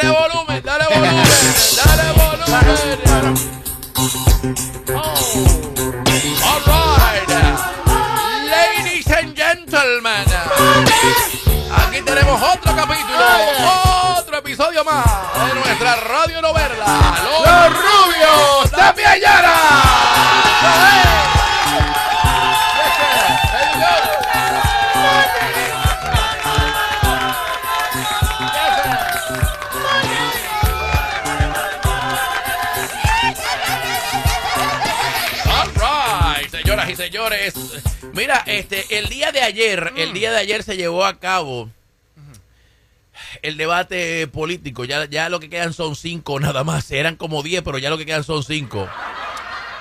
Dale 0.00 0.12
volumen, 0.12 0.62
dale 0.64 0.84
volumen, 0.88 1.24
dale 1.76 2.12
volumen. 2.16 3.36
Oh. 4.94 5.02
All 6.42 6.60
right. 6.64 7.28
Ladies 8.48 9.04
and 9.08 9.36
gentlemen. 9.36 10.24
Aquí 11.76 12.00
tenemos 12.00 12.40
otro 12.40 12.74
capítulo, 12.74 13.26
otro 14.18 14.38
episodio 14.38 14.82
más 14.84 15.04
de 15.04 15.54
nuestra 15.60 15.96
radio 15.96 16.40
novela. 16.40 16.86
Los, 17.44 17.70
rubios 17.74 18.70
de 18.70 18.92
Piayara. 18.94 21.09
Señores. 37.20 37.54
Mira, 38.14 38.42
este, 38.46 38.98
el 38.98 39.08
día 39.08 39.32
de 39.32 39.42
ayer, 39.42 39.92
el 39.96 40.12
día 40.12 40.30
de 40.30 40.38
ayer 40.38 40.62
se 40.62 40.76
llevó 40.76 41.04
a 41.04 41.18
cabo 41.18 41.70
el 43.42 43.56
debate 43.56 44.26
político. 44.28 44.84
Ya, 44.84 45.04
ya 45.06 45.28
lo 45.28 45.40
que 45.40 45.50
quedan 45.50 45.72
son 45.72 45.96
cinco 45.96 46.40
nada 46.40 46.64
más. 46.64 46.90
Eran 46.90 47.16
como 47.16 47.42
diez, 47.42 47.62
pero 47.62 47.78
ya 47.78 47.90
lo 47.90 47.98
que 47.98 48.06
quedan 48.06 48.24
son 48.24 48.42
cinco. 48.42 48.88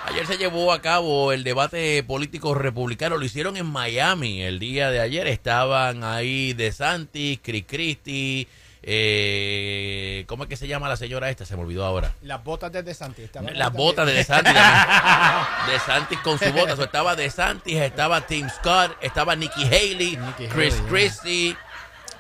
Ayer 0.06 0.26
se 0.26 0.38
llevó 0.38 0.74
a 0.74 0.82
cabo 0.82 1.32
el 1.32 1.44
debate 1.44 2.04
político 2.04 2.56
republicano. 2.56 3.18
Lo 3.18 3.26
hicieron 3.26 3.58
en 3.58 3.68
Miami 3.68 4.42
el 4.42 4.58
día 4.58 4.90
de 4.90 5.00
ayer. 5.00 5.28
Estaban 5.28 6.04
ahí 6.04 6.54
DeSantis, 6.54 7.40
Chris 7.44 7.66
Christie. 7.68 8.48
Eh, 8.92 10.24
¿Cómo 10.28 10.44
es 10.44 10.50
que 10.50 10.56
se 10.58 10.68
llama 10.68 10.90
la 10.90 10.98
señora 10.98 11.30
esta? 11.30 11.46
Se 11.46 11.56
me 11.56 11.62
olvidó 11.62 11.86
ahora. 11.86 12.12
Las 12.24 12.44
botas 12.44 12.72
de 12.72 12.82
DeSantis. 12.82 13.26
estaban 13.26 13.58
Las 13.58 13.72
botas 13.72 14.08
de 14.08 14.24
también. 14.24 14.56
DeSantis. 14.56 15.68
DeSantis 15.74 16.20
con 16.20 16.40
su 16.40 16.52
bota. 16.52 16.76
So, 16.76 16.84
estaba 16.86 17.16
DeSantis, 17.16 17.76
estaba 17.78 18.22
Tim 18.26 18.50
Scott, 18.50 18.98
estaba 19.02 19.36
Nikki 19.36 19.64
Haley, 19.64 20.18
Nikki 20.18 20.48
Chris 20.48 20.74
Haley, 20.76 20.90
Christie. 20.90 21.50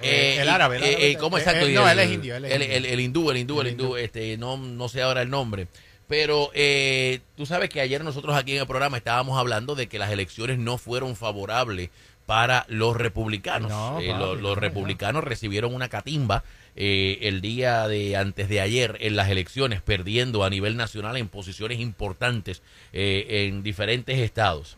Eh, 0.01 0.35
eh, 0.37 0.41
el 0.41 0.49
árabe, 0.49 0.77
el 0.77 0.83
eh, 0.83 0.87
árabe. 0.89 1.11
eh, 1.11 1.17
¿Cómo 1.17 1.37
exacto? 1.39 1.67
Y 1.67 1.73
no, 1.73 1.89
él 1.89 1.99
es 1.99 2.11
indio, 2.11 2.35
él 2.35 2.45
es 2.45 2.51
el, 2.53 2.61
indio. 2.61 2.77
el- 2.77 2.85
el 2.85 2.99
hindú, 2.99 3.31
el 3.31 3.37
hindú, 3.37 3.61
el 3.61 3.67
hindú. 3.69 3.95
Este, 3.97 4.37
no, 4.37 4.55
no 4.57 4.89
sé 4.89 5.01
ahora 5.01 5.21
el 5.23 5.29
nombre. 5.29 5.67
Pero 6.07 6.49
eh, 6.53 7.19
tú 7.35 7.45
sabes 7.45 7.69
que 7.69 7.81
ayer 7.81 8.03
nosotros 8.03 8.35
aquí 8.35 8.53
en 8.55 8.61
el 8.61 8.67
programa 8.67 8.97
estábamos 8.97 9.37
hablando 9.37 9.75
de 9.75 9.87
que 9.87 9.99
las 9.99 10.09
elecciones 10.11 10.57
no 10.57 10.77
fueron 10.77 11.15
favorables 11.15 11.89
para 12.29 12.67
los 12.69 12.95
republicanos. 12.95 13.71
No, 13.71 13.99
Eh, 13.99 14.09
los, 14.09 14.39
los 14.39 14.55
no, 14.55 14.55
republicanos 14.55 15.23
recibieron 15.23 15.73
una 15.73 15.89
catimba 15.89 16.43
eh, 16.75 17.17
el 17.23 17.41
día 17.41 17.87
de 17.87 18.17
antes 18.17 18.47
de 18.47 18.61
ayer 18.61 18.97
en 18.99 19.15
las 19.15 19.29
elecciones, 19.29 19.81
perdiendo 19.81 20.43
a 20.43 20.51
nivel 20.51 20.77
nacional 20.77 21.17
en 21.17 21.27
posiciones 21.27 21.79
importantes 21.79 22.61
eh, 22.93 23.47
en 23.47 23.63
diferentes 23.63 24.19
estados. 24.19 24.75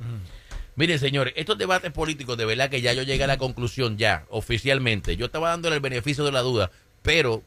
Miren, 0.77 0.97
señores, 0.97 1.33
estos 1.35 1.57
debates 1.57 1.91
políticos, 1.91 2.37
de 2.37 2.45
verdad 2.45 2.69
que 2.69 2.79
ya 2.79 2.93
yo 2.93 3.03
llegué 3.03 3.25
a 3.25 3.27
la 3.27 3.37
conclusión, 3.37 3.97
ya, 3.97 4.23
oficialmente. 4.29 5.17
Yo 5.17 5.25
estaba 5.25 5.49
dándole 5.49 5.75
el 5.75 5.81
beneficio 5.81 6.23
de 6.23 6.31
la 6.31 6.39
duda, 6.39 6.71
pero 7.01 7.43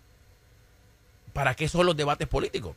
¿para 1.32 1.54
qué 1.54 1.66
son 1.66 1.86
los 1.86 1.96
debates 1.96 2.28
políticos? 2.28 2.76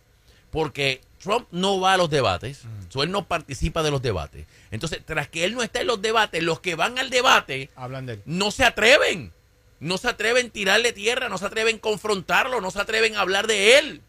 Porque 0.52 1.02
Trump 1.20 1.48
no 1.52 1.80
va 1.80 1.94
a 1.94 1.98
los 1.98 2.10
debates, 2.10 2.64
so 2.90 3.04
él 3.04 3.12
no 3.12 3.28
participa 3.28 3.84
de 3.84 3.92
los 3.92 4.02
debates. 4.02 4.46
Entonces, 4.72 5.02
tras 5.06 5.28
que 5.28 5.44
él 5.44 5.56
no 5.56 5.64
está 5.64 5.82
en 5.82 5.88
los 5.88 6.02
debates, 6.02 6.42
los 6.42 6.60
que 6.60 6.76
van 6.76 6.98
al 7.00 7.10
debate 7.10 7.70
Hablan 7.76 8.06
de 8.06 8.14
él. 8.14 8.22
no 8.26 8.52
se 8.52 8.64
atreven. 8.64 9.32
No 9.80 9.98
se 10.00 10.08
atreven 10.08 10.48
a 10.48 10.50
tirarle 10.50 10.92
tierra, 10.92 11.30
no 11.30 11.38
se 11.38 11.46
atreven 11.46 11.76
a 11.76 11.80
confrontarlo, 11.80 12.62
no 12.62 12.72
se 12.72 12.80
atreven 12.82 13.16
a 13.16 13.22
hablar 13.22 13.46
de 13.46 13.78
él. 13.78 14.02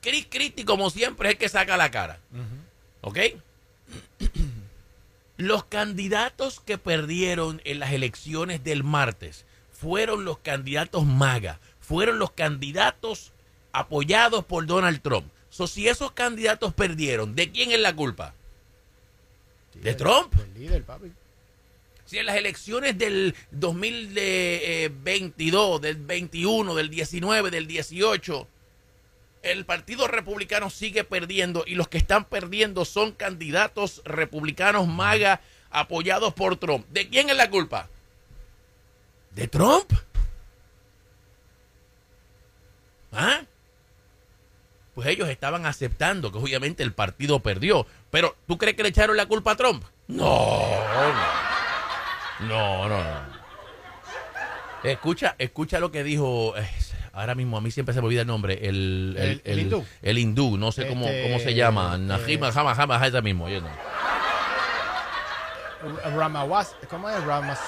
Chris 0.00 0.26
Christie, 0.28 0.64
como 0.64 0.90
siempre, 0.90 1.28
es 1.28 1.32
el 1.34 1.38
que 1.38 1.48
saca 1.48 1.76
la 1.76 1.90
cara. 1.90 2.18
¿Ok? 3.02 3.18
Los 5.36 5.64
candidatos 5.64 6.60
que 6.60 6.78
perdieron 6.78 7.60
en 7.64 7.80
las 7.80 7.92
elecciones 7.92 8.62
del 8.62 8.84
martes 8.84 9.44
fueron 9.72 10.24
los 10.24 10.38
candidatos 10.38 11.04
MAGA, 11.04 11.58
fueron 11.80 12.18
los 12.18 12.30
candidatos 12.30 13.32
apoyados 13.72 14.44
por 14.44 14.66
Donald 14.66 15.00
Trump. 15.02 15.26
So, 15.54 15.66
si 15.68 15.86
esos 15.86 16.10
candidatos 16.10 16.74
perdieron, 16.74 17.36
¿de 17.36 17.52
quién 17.52 17.70
es 17.70 17.78
la 17.78 17.94
culpa? 17.94 18.34
¿De 19.74 19.94
Trump? 19.94 20.34
Del 20.34 20.52
líder, 20.54 20.82
papi. 20.82 21.12
Si 22.06 22.18
en 22.18 22.26
las 22.26 22.34
elecciones 22.34 22.98
del 22.98 23.36
2022, 23.52 25.80
del 25.80 25.98
21, 25.98 26.74
del 26.74 26.90
19, 26.90 27.52
del 27.52 27.68
18, 27.68 28.48
el 29.42 29.64
Partido 29.64 30.08
Republicano 30.08 30.70
sigue 30.70 31.04
perdiendo 31.04 31.62
y 31.64 31.76
los 31.76 31.86
que 31.86 31.98
están 31.98 32.24
perdiendo 32.24 32.84
son 32.84 33.12
candidatos 33.12 34.02
republicanos 34.04 34.88
MAGA 34.88 35.40
apoyados 35.70 36.34
por 36.34 36.56
Trump. 36.56 36.84
¿De 36.88 37.08
quién 37.08 37.30
es 37.30 37.36
la 37.36 37.48
culpa? 37.48 37.88
¿De 39.30 39.46
Trump? 39.46 39.92
¿Ah? 43.12 43.44
Pues 44.94 45.08
ellos 45.08 45.28
estaban 45.28 45.66
aceptando 45.66 46.30
que 46.30 46.38
obviamente 46.38 46.82
el 46.82 46.92
partido 46.92 47.40
perdió. 47.40 47.86
Pero 48.10 48.36
¿tú 48.46 48.58
crees 48.58 48.76
que 48.76 48.82
le 48.84 48.90
echaron 48.90 49.16
la 49.16 49.26
culpa 49.26 49.52
a 49.52 49.56
Trump? 49.56 49.82
No, 50.06 50.24
no. 52.40 52.48
No, 52.48 52.88
no, 52.88 52.98
no. 53.02 53.34
Escucha, 54.84 55.34
escucha 55.38 55.80
lo 55.80 55.90
que 55.90 56.04
dijo. 56.04 56.54
eh, 56.56 56.68
ahora 57.12 57.34
mismo 57.34 57.56
a 57.56 57.60
mí 57.60 57.70
siempre 57.70 57.94
se 57.94 58.00
me 58.00 58.06
olvida 58.06 58.20
el 58.20 58.26
nombre. 58.26 58.54
El, 58.68 59.16
El- 59.18 59.42
el 59.44 59.58
hindú. 59.60 59.84
El 60.02 60.18
hindú, 60.18 60.56
no 60.58 60.70
sé 60.72 60.86
cómo, 60.86 61.06
Este, 61.06 61.22
cómo 61.22 61.38
se 61.40 61.54
llama. 61.54 61.94
eh, 61.94 61.98
Najima, 61.98 62.52
Jama, 62.52 62.74
Jama, 62.74 62.98
ese 63.06 63.22
mismo. 63.22 63.48
yo 63.48 63.60
no. 63.62 63.68
Ramawas, 66.16 66.74
¿cómo 66.88 67.08
es? 67.10 67.22
Ramas. 67.24 67.58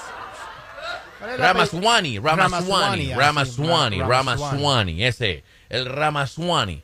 ¿cuál 1.19 1.31
es 1.31 1.39
la 1.39 1.47
Ramaswani, 1.47 2.19
Ramaswani, 2.19 3.13
Ramaswani, 3.13 3.13
Ramaswani, 3.15 4.01
Ramaswani, 4.01 5.03
ese, 5.05 5.43
el 5.69 5.85
Ramaswani. 5.87 6.83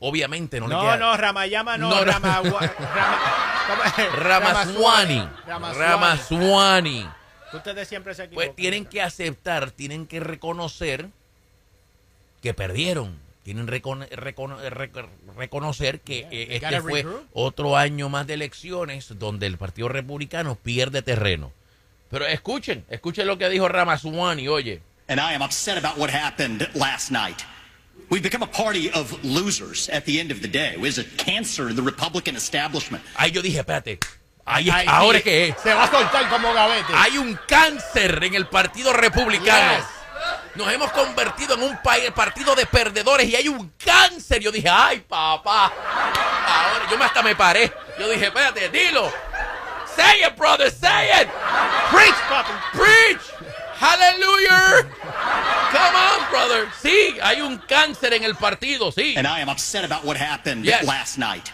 Obviamente 0.00 0.60
no, 0.60 0.68
le 0.68 0.74
No, 0.74 0.80
queda. 0.82 0.96
no, 0.96 1.16
Ramayama 1.16 1.76
no, 1.76 1.90
No, 1.90 1.96
no. 1.96 2.04
Rama, 2.04 2.40
Rama, 2.42 2.72
¿cómo 3.66 3.84
es? 3.84 4.12
Ramaswani, 4.12 5.28
Ramaswani. 5.46 5.78
Ramaswani. 5.78 7.08
Ustedes 7.52 7.88
siempre 7.88 8.14
se 8.14 8.24
equivocan. 8.24 8.46
Pues 8.48 8.56
tienen 8.56 8.84
que 8.86 9.02
aceptar, 9.02 9.70
tienen 9.70 10.06
que 10.06 10.20
reconocer 10.20 11.08
que 12.42 12.54
perdieron. 12.54 13.18
Tienen 13.42 13.66
que 13.66 13.80
reconocer 15.36 16.00
que 16.00 16.18
Yeah, 16.20 16.28
eh, 16.30 16.46
este 16.62 16.80
fue 16.82 17.02
regroup. 17.02 17.26
otro 17.32 17.76
año 17.78 18.08
más 18.10 18.26
de 18.26 18.34
elecciones 18.34 19.18
donde 19.18 19.46
el 19.46 19.56
Partido 19.56 19.88
Republicano 19.88 20.54
pierde 20.54 21.00
terreno. 21.02 21.50
Pero 22.10 22.26
escuchen, 22.26 22.84
escuchen 22.90 23.26
lo 23.26 23.38
que 23.38 23.48
dijo 23.48 23.66
Ramaswani, 23.68 24.48
oye. 24.48 24.82
and 25.08 25.18
I 25.18 25.34
am 25.34 25.40
upset 25.42 25.82
about 25.82 25.96
what 25.98 26.10
happened 26.10 26.68
last 26.74 27.10
night. 27.10 27.38
We've 28.10 28.22
become 28.22 28.42
a 28.42 28.46
party 28.46 28.90
of 28.90 29.22
losers 29.22 29.88
at 29.90 30.04
the 30.04 30.18
end 30.18 30.30
of 30.30 30.40
the 30.40 30.48
day. 30.48 30.72
It 30.72 30.80
was 30.80 30.98
a 30.98 31.04
cancer 31.04 31.68
in 31.68 31.76
the 31.76 31.82
Republican 31.82 32.36
establishment. 32.36 33.04
Ahí 33.14 33.30
yo 33.32 33.42
dije, 33.42 33.58
espérate, 33.58 33.98
ahí, 34.46 34.70
Ay, 34.70 34.86
ahora 34.88 35.18
sí, 35.18 35.24
que 35.24 35.48
es. 35.48 35.56
Se 35.62 35.74
va 35.74 35.84
a 35.84 35.90
soltar 35.90 36.28
como 36.30 36.52
gavete. 36.54 36.92
Hay 36.94 37.18
un 37.18 37.38
cáncer 37.46 38.22
en 38.24 38.34
el 38.34 38.46
Partido 38.46 38.92
Republicano. 38.94 39.76
Yes. 39.76 39.84
Nos 40.54 40.72
hemos 40.72 40.90
convertido 40.92 41.54
en 41.54 41.62
un 41.62 41.78
partido 42.14 42.54
de 42.54 42.66
perdedores 42.66 43.28
y 43.28 43.36
hay 43.36 43.48
un 43.48 43.72
cáncer. 43.76 44.40
Yo 44.40 44.50
dije, 44.50 44.68
ay, 44.68 45.00
papá. 45.00 45.66
Ahora, 45.66 46.90
yo 46.90 47.02
hasta 47.04 47.22
me 47.22 47.36
paré. 47.36 47.72
Yo 47.98 48.08
dije, 48.08 48.26
espérate, 48.26 48.68
dilo. 48.70 49.12
Say 49.94 50.22
it, 50.26 50.36
brother, 50.36 50.70
say 50.70 51.10
it. 51.20 51.28
Preach, 51.90 52.14
papi. 52.28 52.52
Preach. 52.72 53.20
Hallelujah. 53.78 54.88
Come 55.70 55.94
on, 55.94 56.30
brother. 56.30 56.68
Sí, 56.80 57.18
hay 57.22 57.40
un 57.40 57.58
cáncer 57.58 58.12
en 58.14 58.24
el 58.24 58.34
partido, 58.34 58.90
sí. 58.90 59.16
And 59.16 59.26
I 59.26 59.40
am 59.40 59.48
upset 59.48 59.84
about 59.84 60.04
what 60.04 60.16
happened 60.16 60.64
Yes. 60.64 60.84
last 60.86 61.18
night. 61.18 61.52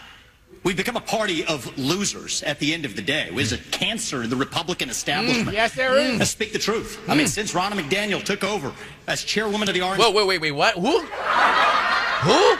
We've 0.63 0.75
become 0.75 0.95
a 0.97 1.01
party 1.01 1.45
of 1.45 1.77
losers 1.77 2.41
at 2.41 2.57
the 2.59 2.73
end 2.73 2.85
of 2.85 2.95
the 2.95 3.01
day. 3.03 3.29
Is 3.37 3.53
a 3.53 3.59
cancer 3.69 4.23
in 4.23 4.31
the 4.31 4.35
Republican 4.35 4.89
establishment. 4.89 5.49
Mm, 5.49 5.53
yes, 5.53 5.75
there 5.75 5.91
mm. 5.91 6.13
is. 6.13 6.19
Let's 6.19 6.31
speak 6.31 6.53
the 6.53 6.59
truth. 6.59 6.97
I 7.07 7.13
mean, 7.13 7.27
mm. 7.27 7.29
since 7.29 7.53
Ronna 7.53 7.73
McDaniel 7.73 8.23
took 8.23 8.43
over 8.43 8.73
as 9.05 9.23
chairwoman 9.23 9.67
of 9.67 9.75
the 9.75 9.81
Orange 9.83 10.01
Wait, 10.01 10.15
wait, 10.15 10.27
wait, 10.27 10.41
wait. 10.41 10.51
What? 10.51 10.73
Who? 10.73 10.99
Who? 11.01 12.57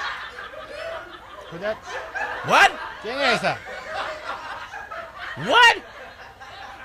Cuidado. 1.49 1.79
What? 2.45 2.71
¿Quién 3.01 3.17
es 3.17 3.39
esa? 3.39 3.57
What? 5.47 5.83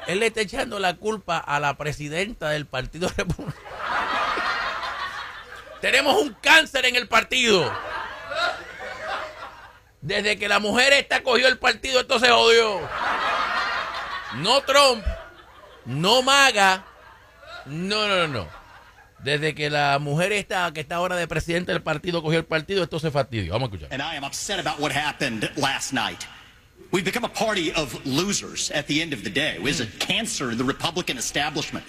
Él 0.07 0.21
le 0.21 0.27
está 0.27 0.41
echando 0.41 0.79
la 0.79 0.95
culpa 0.95 1.39
a 1.39 1.61
la 1.61 1.77
presidenta 1.77 2.49
del 2.51 2.67
Partido 2.67 3.11
Republicano. 3.17 3.80
Tenemos 5.81 6.21
un 6.21 6.35
cáncer 6.41 6.87
en 6.87 6.97
el 6.97 7.09
partido. 7.09 7.73
Desde 10.03 10.39
que 10.39 10.49
la 10.49 10.59
mujer 10.59 10.93
esta 10.93 11.23
cogió 11.23 11.47
el 11.49 11.59
partido, 11.59 12.01
esto 12.01 12.19
se 12.19 12.29
jodió. 12.29 12.81
No 14.37 14.63
Trump, 14.63 15.05
no 15.85 16.23
Maga, 16.23 16.85
no, 17.67 18.09
no, 18.09 18.27
no, 18.27 18.29
no. 18.29 18.61
Desde 19.23 19.55
que 19.55 19.69
la 19.69 19.99
mujer 19.99 20.33
esta, 20.33 20.73
que 20.73 20.81
está 20.81 20.97
ahora 20.97 21.17
de 21.17 21.29
presidente 21.29 21.73
del 21.73 21.83
partido, 21.83 22.23
cogió 22.23 22.39
el 22.39 22.47
partido, 22.47 22.83
esto 22.83 22.99
se 22.99 23.11
fastidió. 23.11 23.53
Vamos 23.53 23.71
a 23.71 23.75
escuchar. 23.75 23.93
And 23.93 24.03
I 24.03 24.17
am 24.17 24.25
upset 24.25 24.59
about 24.59 24.81
what 24.81 24.93
happened 24.93 25.51
last 25.57 25.93
night. 25.93 26.25
We've 26.91 27.05
become 27.05 27.25
a 27.25 27.29
party 27.29 27.71
of 27.73 27.95
losers 28.07 28.71
at 28.73 28.87
the 28.87 29.03
end 29.03 29.13
of 29.13 29.23
the 29.23 29.31
day. 29.31 29.57
It 29.57 29.63
was 29.63 29.81
a 29.81 29.87
cancer 29.99 30.51
in 30.51 30.59
the 30.59 30.65
Republican 30.65 31.19
establishment. 31.19 31.85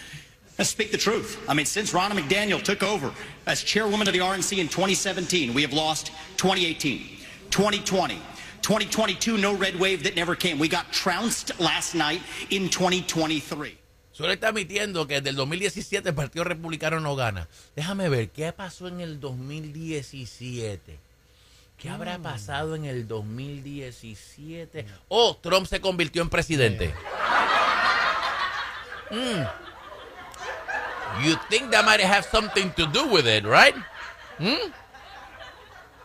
Let's 0.62 0.70
speak 0.70 0.92
the 0.92 0.98
truth. 1.00 1.44
I 1.50 1.56
mean, 1.56 1.66
since 1.66 1.92
Ronna 1.92 2.12
McDaniel 2.12 2.62
took 2.62 2.84
over 2.84 3.12
as 3.48 3.64
chairwoman 3.64 4.06
of 4.08 4.14
the 4.14 4.20
RNC 4.20 4.60
in 4.60 4.68
2017, 4.68 5.56
we 5.56 5.64
have 5.64 5.74
lost 5.74 6.12
2018, 6.38 7.18
2020, 7.50 8.14
2022, 8.62 9.40
no 9.40 9.56
red 9.56 9.80
wave 9.80 10.04
that 10.04 10.16
never 10.16 10.36
came. 10.36 10.60
We 10.60 10.68
got 10.68 10.92
trounced 10.94 11.60
last 11.60 11.96
night 11.96 12.22
in 12.52 12.70
2023. 12.70 13.76
Solo 14.12 14.30
está 14.32 14.50
admitiendo 14.50 15.08
que 15.08 15.16
desde 15.16 15.30
el 15.30 15.36
2017 15.36 16.10
el 16.10 16.14
Partido 16.14 16.44
Republicano 16.44 17.00
no 17.00 17.16
gana. 17.16 17.48
Déjame 17.76 18.08
ver, 18.08 18.30
¿qué 18.30 18.54
pasó 18.54 18.88
en 18.88 19.02
el 19.02 19.20
2017? 19.20 21.00
¿Qué 21.76 21.90
habrá 21.90 22.20
pasado 22.20 22.76
en 22.76 22.86
el 22.86 23.08
2017? 23.08 24.86
Oh, 25.08 25.36
Trump 25.42 25.66
se 25.66 25.82
convirtió 25.82 26.22
en 26.22 26.30
presidente. 26.30 26.94
Mm. 29.10 29.71
You 31.24 31.36
think 31.50 31.72
that 31.72 31.86
might 31.86 32.02
have 32.02 32.26
something 32.26 32.72
to 32.72 32.86
do 32.88 33.08
with 33.08 33.28
it, 33.28 33.44
right? 33.44 33.76
Hmm? 34.38 34.72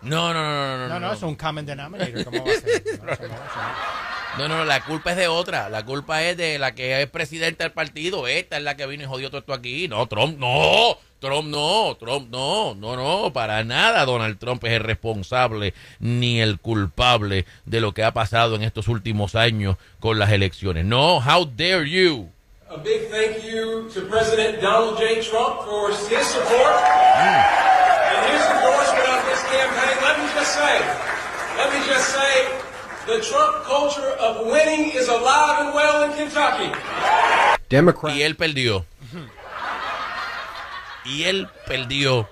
No, 0.02 0.32
no, 0.32 0.42
no, 0.42 0.78
no, 0.78 0.78
no. 0.78 0.88
No, 0.88 1.00
no, 1.00 1.12
es 1.12 1.22
un 1.22 1.36
common 1.36 1.64
denominator. 1.66 2.24
¿Cómo 2.24 2.44
va 2.44 2.52
a 2.52 2.60
ser? 2.60 2.82
No, 3.02 3.12
eso 3.12 3.22
no, 3.22 3.28
no. 3.28 4.48
No, 4.48 4.48
no, 4.48 4.64
la 4.66 4.84
culpa 4.84 5.12
es 5.12 5.16
de 5.16 5.28
otra. 5.28 5.70
La 5.70 5.84
culpa 5.84 6.22
es 6.22 6.36
de 6.36 6.58
la 6.58 6.74
que 6.74 7.00
es 7.00 7.08
presidenta 7.08 7.64
del 7.64 7.72
partido. 7.72 8.26
Esta 8.26 8.58
es 8.58 8.62
la 8.62 8.76
que 8.76 8.86
vino 8.86 9.02
y 9.02 9.06
jodió 9.06 9.30
todo 9.30 9.38
esto 9.38 9.54
aquí. 9.54 9.88
No, 9.88 10.06
Trump, 10.06 10.38
no. 10.38 10.98
Trump 11.18 11.48
no, 11.48 11.96
Trump 11.98 12.30
no, 12.30 12.74
no, 12.74 12.94
no, 12.94 13.32
para 13.32 13.64
nada 13.64 14.04
Donald 14.04 14.38
Trump 14.38 14.62
es 14.64 14.72
el 14.72 14.84
responsable 14.84 15.72
ni 15.98 16.40
el 16.40 16.60
culpable 16.60 17.46
de 17.64 17.80
lo 17.80 17.94
que 17.94 18.04
ha 18.04 18.12
pasado 18.12 18.54
en 18.54 18.62
estos 18.62 18.86
últimos 18.88 19.34
años 19.34 19.76
con 19.98 20.18
las 20.18 20.30
elecciones. 20.30 20.84
No, 20.84 21.16
how 21.16 21.46
dare 21.46 21.88
you. 21.88 22.30
A 22.68 22.76
big 22.78 23.08
thank 23.10 23.44
you 23.44 23.88
to 23.90 24.00
President 24.06 24.60
Donald 24.60 24.98
J. 24.98 25.22
Trump 25.22 25.62
for 25.62 25.88
his 25.90 26.26
support 26.26 26.74
and 26.82 28.26
his 28.26 28.42
endorsement 28.42 29.06
of 29.06 29.22
this 29.30 29.42
campaign. 29.46 29.94
Let 30.02 30.18
me 30.18 30.26
just 30.34 30.52
say, 30.52 30.80
let 31.58 31.72
me 31.72 31.86
just 31.86 32.08
say, 32.10 32.58
the 33.06 33.22
Trump 33.22 33.62
culture 33.64 34.10
of 34.18 34.46
winning 34.46 34.90
is 34.90 35.06
alive 35.06 35.64
and 35.66 35.74
well 35.76 36.10
in 36.10 36.16
Kentucky. 36.16 36.74
Democrat. 37.68 38.12
Y 38.16 38.22
él 38.22 38.34
perdió. 38.36 38.84
Y 41.04 41.22
él 41.22 41.48
perdió. 41.68 42.28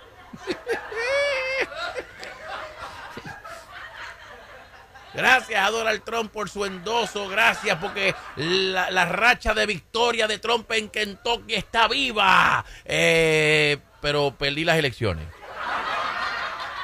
Gracias 5.14 5.64
a 5.64 5.70
Donald 5.70 6.02
Trump 6.04 6.32
por 6.32 6.50
su 6.50 6.64
endoso. 6.64 7.28
Gracias 7.28 7.78
porque 7.80 8.14
la, 8.36 8.90
la 8.90 9.04
racha 9.04 9.54
de 9.54 9.64
victoria 9.66 10.26
de 10.26 10.38
Trump 10.38 10.70
en 10.72 10.88
Kentucky 10.88 11.54
está 11.54 11.86
viva. 11.88 12.64
Eh, 12.84 13.78
pero 14.00 14.34
perdí 14.36 14.64
las 14.64 14.76
elecciones. 14.76 15.26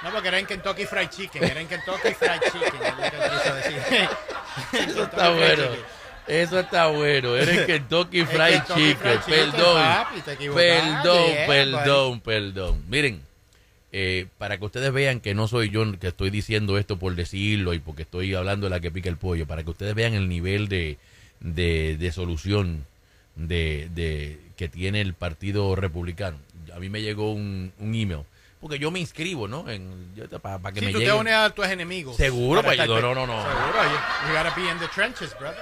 No, 0.02 0.10
porque 0.12 0.28
era 0.28 0.38
en 0.38 0.46
Kentucky 0.46 0.86
Fried 0.86 1.10
Chicken. 1.10 1.44
Era 1.44 1.60
en 1.60 1.68
Kentucky 1.68 2.14
Fried 2.14 2.40
Chicken. 2.52 2.80
Eso 4.88 5.02
está 5.02 5.30
bueno. 5.30 5.62
Eso 6.26 6.60
está 6.60 6.86
bueno. 6.86 7.36
Eres 7.36 7.66
Kentucky 7.66 8.24
Fried 8.24 8.62
Kentucky 8.62 8.80
Chicken. 8.80 8.96
Fried 8.96 9.20
Chicken, 9.20 9.50
Perdón. 9.52 9.82
papi, 9.82 10.20
Perdón, 10.54 11.26
yeah, 11.32 11.46
perdón, 11.46 12.20
perdón. 12.20 12.84
Miren, 12.88 13.26
eh, 13.92 14.26
para 14.38 14.58
que 14.58 14.64
ustedes 14.64 14.92
vean 14.92 15.20
que 15.20 15.34
no 15.34 15.48
soy 15.48 15.70
yo 15.70 15.98
que 15.98 16.08
estoy 16.08 16.30
diciendo 16.30 16.78
esto 16.78 16.98
por 16.98 17.14
decirlo 17.14 17.74
y 17.74 17.78
porque 17.80 18.02
estoy 18.02 18.34
hablando 18.34 18.66
de 18.66 18.70
la 18.70 18.80
que 18.80 18.90
pica 18.90 19.08
el 19.08 19.16
pollo, 19.16 19.46
para 19.46 19.62
que 19.64 19.70
ustedes 19.70 19.94
vean 19.94 20.14
el 20.14 20.28
nivel 20.28 20.68
de, 20.68 20.98
de, 21.40 21.96
de 21.98 22.12
solución 22.12 22.86
de, 23.36 23.88
de 23.94 24.38
que 24.56 24.68
tiene 24.68 25.00
el 25.00 25.14
Partido 25.14 25.74
Republicano. 25.74 26.36
A 26.74 26.78
mí 26.78 26.88
me 26.88 27.02
llegó 27.02 27.32
un, 27.32 27.72
un 27.78 27.94
email. 27.94 28.20
Porque 28.60 28.78
yo 28.78 28.90
me 28.90 29.00
inscribo, 29.00 29.48
¿no? 29.48 29.68
En, 29.70 30.14
yo- 30.14 30.28
para, 30.38 30.58
para 30.58 30.74
que 30.74 30.80
Si 30.80 30.86
me 30.86 30.92
tú 30.92 30.98
te 30.98 31.12
unes 31.12 31.32
a 31.34 31.48
tus 31.50 31.66
enemigos. 31.66 32.16
Seguro, 32.16 32.62
para 32.62 32.84
pues, 32.86 33.02
no, 33.02 33.14
no, 33.14 33.26
no. 33.26 33.42
Seguro. 33.42 33.82
You, 33.84 34.28
you 34.28 34.34
gotta 34.36 34.54
be 34.54 34.70
in 34.70 34.78
the 34.78 34.88
trenches, 34.94 35.34
brother. 35.38 35.58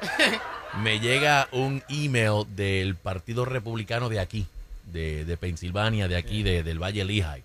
me 0.82 1.00
llega 1.00 1.48
un 1.52 1.82
email 1.88 2.44
del 2.54 2.94
Partido 2.94 3.44
Republicano 3.44 4.08
de 4.08 4.20
aquí, 4.20 4.46
de, 4.92 5.24
de 5.24 5.36
Pensilvania, 5.36 6.08
de 6.08 6.16
aquí, 6.16 6.42
de- 6.42 6.62
del 6.62 6.78
Valle 6.82 7.04
Lehigh. 7.04 7.42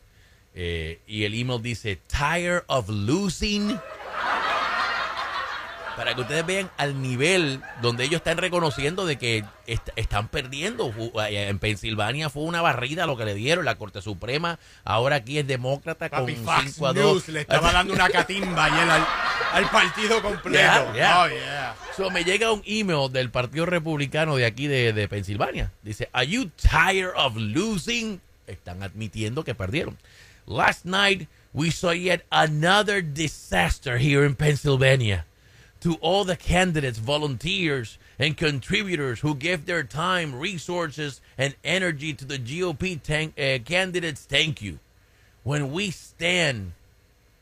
Eh, 0.55 0.99
y 1.07 1.23
el 1.23 1.35
email 1.35 1.61
dice, 1.61 1.99
tired 2.07 2.63
of 2.67 2.89
losing. 2.89 3.77
Para 5.99 6.15
que 6.15 6.21
ustedes 6.21 6.45
vean 6.45 6.71
al 6.77 7.01
nivel 7.01 7.59
donde 7.81 8.05
ellos 8.05 8.19
están 8.19 8.37
reconociendo 8.37 9.05
de 9.05 9.17
que 9.17 9.43
est- 9.67 9.89
están 9.97 10.29
perdiendo. 10.29 10.93
En 11.27 11.59
Pensilvania 11.59 12.29
fue 12.29 12.43
una 12.43 12.61
barrida 12.61 13.05
lo 13.05 13.17
que 13.17 13.25
le 13.25 13.33
dieron. 13.33 13.65
La 13.65 13.75
Corte 13.75 14.01
Suprema 14.01 14.59
ahora 14.85 15.17
aquí 15.17 15.39
es 15.39 15.45
demócrata 15.45 16.07
Papi, 16.07 16.35
con 16.35 16.45
Fox 16.45 16.71
5 16.75 16.87
a 16.87 16.93
2. 16.93 17.03
News 17.03 17.27
le 17.27 17.41
estaba 17.41 17.73
dando 17.73 17.93
una 17.93 18.07
catimba 18.07 18.63
ayer 18.63 18.89
al, 18.89 19.05
al 19.51 19.69
partido 19.69 20.21
completo. 20.21 20.57
Yeah, 20.57 20.93
yeah. 20.93 21.21
Oh, 21.23 21.27
yeah. 21.27 21.75
So, 21.97 22.09
me 22.09 22.23
llega 22.23 22.49
un 22.53 22.63
email 22.65 23.11
del 23.11 23.29
Partido 23.29 23.65
Republicano 23.65 24.37
de 24.37 24.45
aquí 24.45 24.67
de, 24.67 24.93
de 24.93 25.07
Pensilvania. 25.09 25.73
Dice, 25.83 26.07
¿Are 26.13 26.25
you 26.25 26.49
tired 26.55 27.11
of 27.17 27.35
losing? 27.35 28.21
Están 28.47 28.83
admitiendo 28.83 29.43
que 29.43 29.53
perdieron. 29.53 29.97
Last 30.47 30.85
night, 30.85 31.27
we 31.51 31.71
saw 31.71 31.91
yet 31.91 32.23
another 32.29 33.01
disaster 33.03 33.97
here 33.99 34.25
in 34.25 34.33
Pennsylvania. 34.35 35.25
To 35.81 35.95
all 35.95 36.25
the 36.25 36.35
candidates, 36.35 36.97
volunteers, 36.97 37.97
and 38.17 38.35
contributors 38.35 39.21
who 39.21 39.33
give 39.33 39.65
their 39.65 39.83
time, 39.83 40.35
resources, 40.35 41.21
and 41.37 41.55
energy 41.63 42.13
to 42.13 42.25
the 42.25 42.37
GOP 42.37 43.01
tank, 43.01 43.39
uh, 43.39 43.59
candidates, 43.63 44.25
thank 44.25 44.61
you. 44.61 44.79
When 45.43 45.71
we 45.71 45.89
stand 45.91 46.73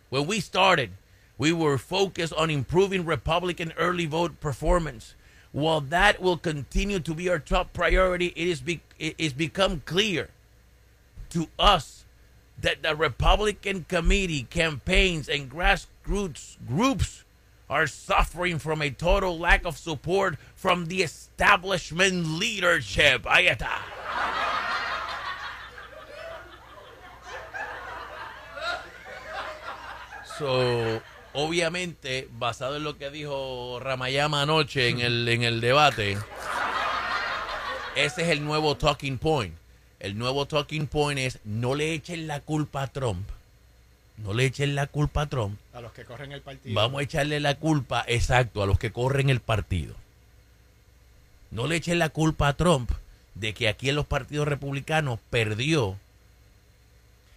when 0.09 0.25
we 0.25 0.39
started, 0.39 0.91
we 1.37 1.51
were 1.51 1.77
focused 1.77 2.33
on 2.33 2.49
improving 2.49 3.05
Republican 3.05 3.73
early 3.77 4.05
vote 4.05 4.39
performance. 4.39 5.15
While 5.51 5.81
that 5.81 6.21
will 6.21 6.37
continue 6.37 6.99
to 6.99 7.13
be 7.13 7.29
our 7.29 7.39
top 7.39 7.73
priority, 7.73 8.27
it 8.27 8.47
is 8.47 8.61
be- 8.61 8.81
it 8.99 9.15
is 9.17 9.33
become 9.33 9.81
clear 9.85 10.29
to 11.31 11.49
us 11.59 12.05
that 12.59 12.83
the 12.83 12.95
Republican 12.95 13.85
committee, 13.87 14.43
campaigns, 14.43 15.27
and 15.27 15.51
grassroots 15.51 16.57
groups 16.65 17.23
are 17.69 17.87
suffering 17.87 18.59
from 18.59 18.81
a 18.81 18.89
total 18.89 19.37
lack 19.37 19.65
of 19.65 19.77
support 19.77 20.37
from 20.55 20.85
the 20.85 21.03
establishment 21.03 22.25
leadership. 22.39 23.23
Ahí 23.25 23.47
está. 23.47 23.81
So, 30.37 31.01
obviamente, 31.33 32.29
basado 32.31 32.77
en 32.77 32.83
lo 32.83 32.97
que 32.97 33.09
dijo 33.09 33.79
Ramayama 33.81 34.43
anoche 34.43 34.89
en 34.89 34.99
el, 34.99 35.27
en 35.27 35.43
el 35.43 35.61
debate, 35.61 36.17
ese 37.95 38.21
es 38.21 38.29
el 38.29 38.45
nuevo 38.45 38.77
talking 38.77 39.17
point. 39.17 39.55
El 39.99 40.15
nuevo 40.15 40.45
talking 40.45 40.85
point 40.85 41.17
es 41.19 41.39
no 41.43 41.73
le 41.73 41.93
echen 41.93 42.27
la 42.27 42.41
culpa 42.41 42.83
a 42.83 42.87
Trump. 42.87 43.27
No 44.17 44.33
le 44.33 44.45
echen 44.45 44.73
la 44.75 44.87
culpa 44.87 45.21
a 45.23 45.25
Trump. 45.27 45.59
A 45.73 45.81
los 45.81 45.91
que 45.93 46.03
corren 46.03 46.31
el 46.31 46.41
partido. 46.41 46.73
Vamos 46.75 46.99
a 46.99 47.03
echarle 47.03 47.39
la 47.39 47.55
culpa, 47.55 48.03
exacto, 48.07 48.63
a 48.63 48.65
los 48.65 48.79
que 48.79 48.91
corren 48.91 49.29
el 49.29 49.39
partido. 49.41 49.95
No 51.51 51.67
le 51.67 51.75
echen 51.77 51.99
la 51.99 52.09
culpa 52.09 52.47
a 52.47 52.53
Trump 52.57 52.91
de 53.35 53.53
que 53.53 53.67
aquí 53.69 53.89
en 53.89 53.95
los 53.95 54.05
partidos 54.07 54.47
republicanos 54.47 55.19
perdió. 55.29 55.97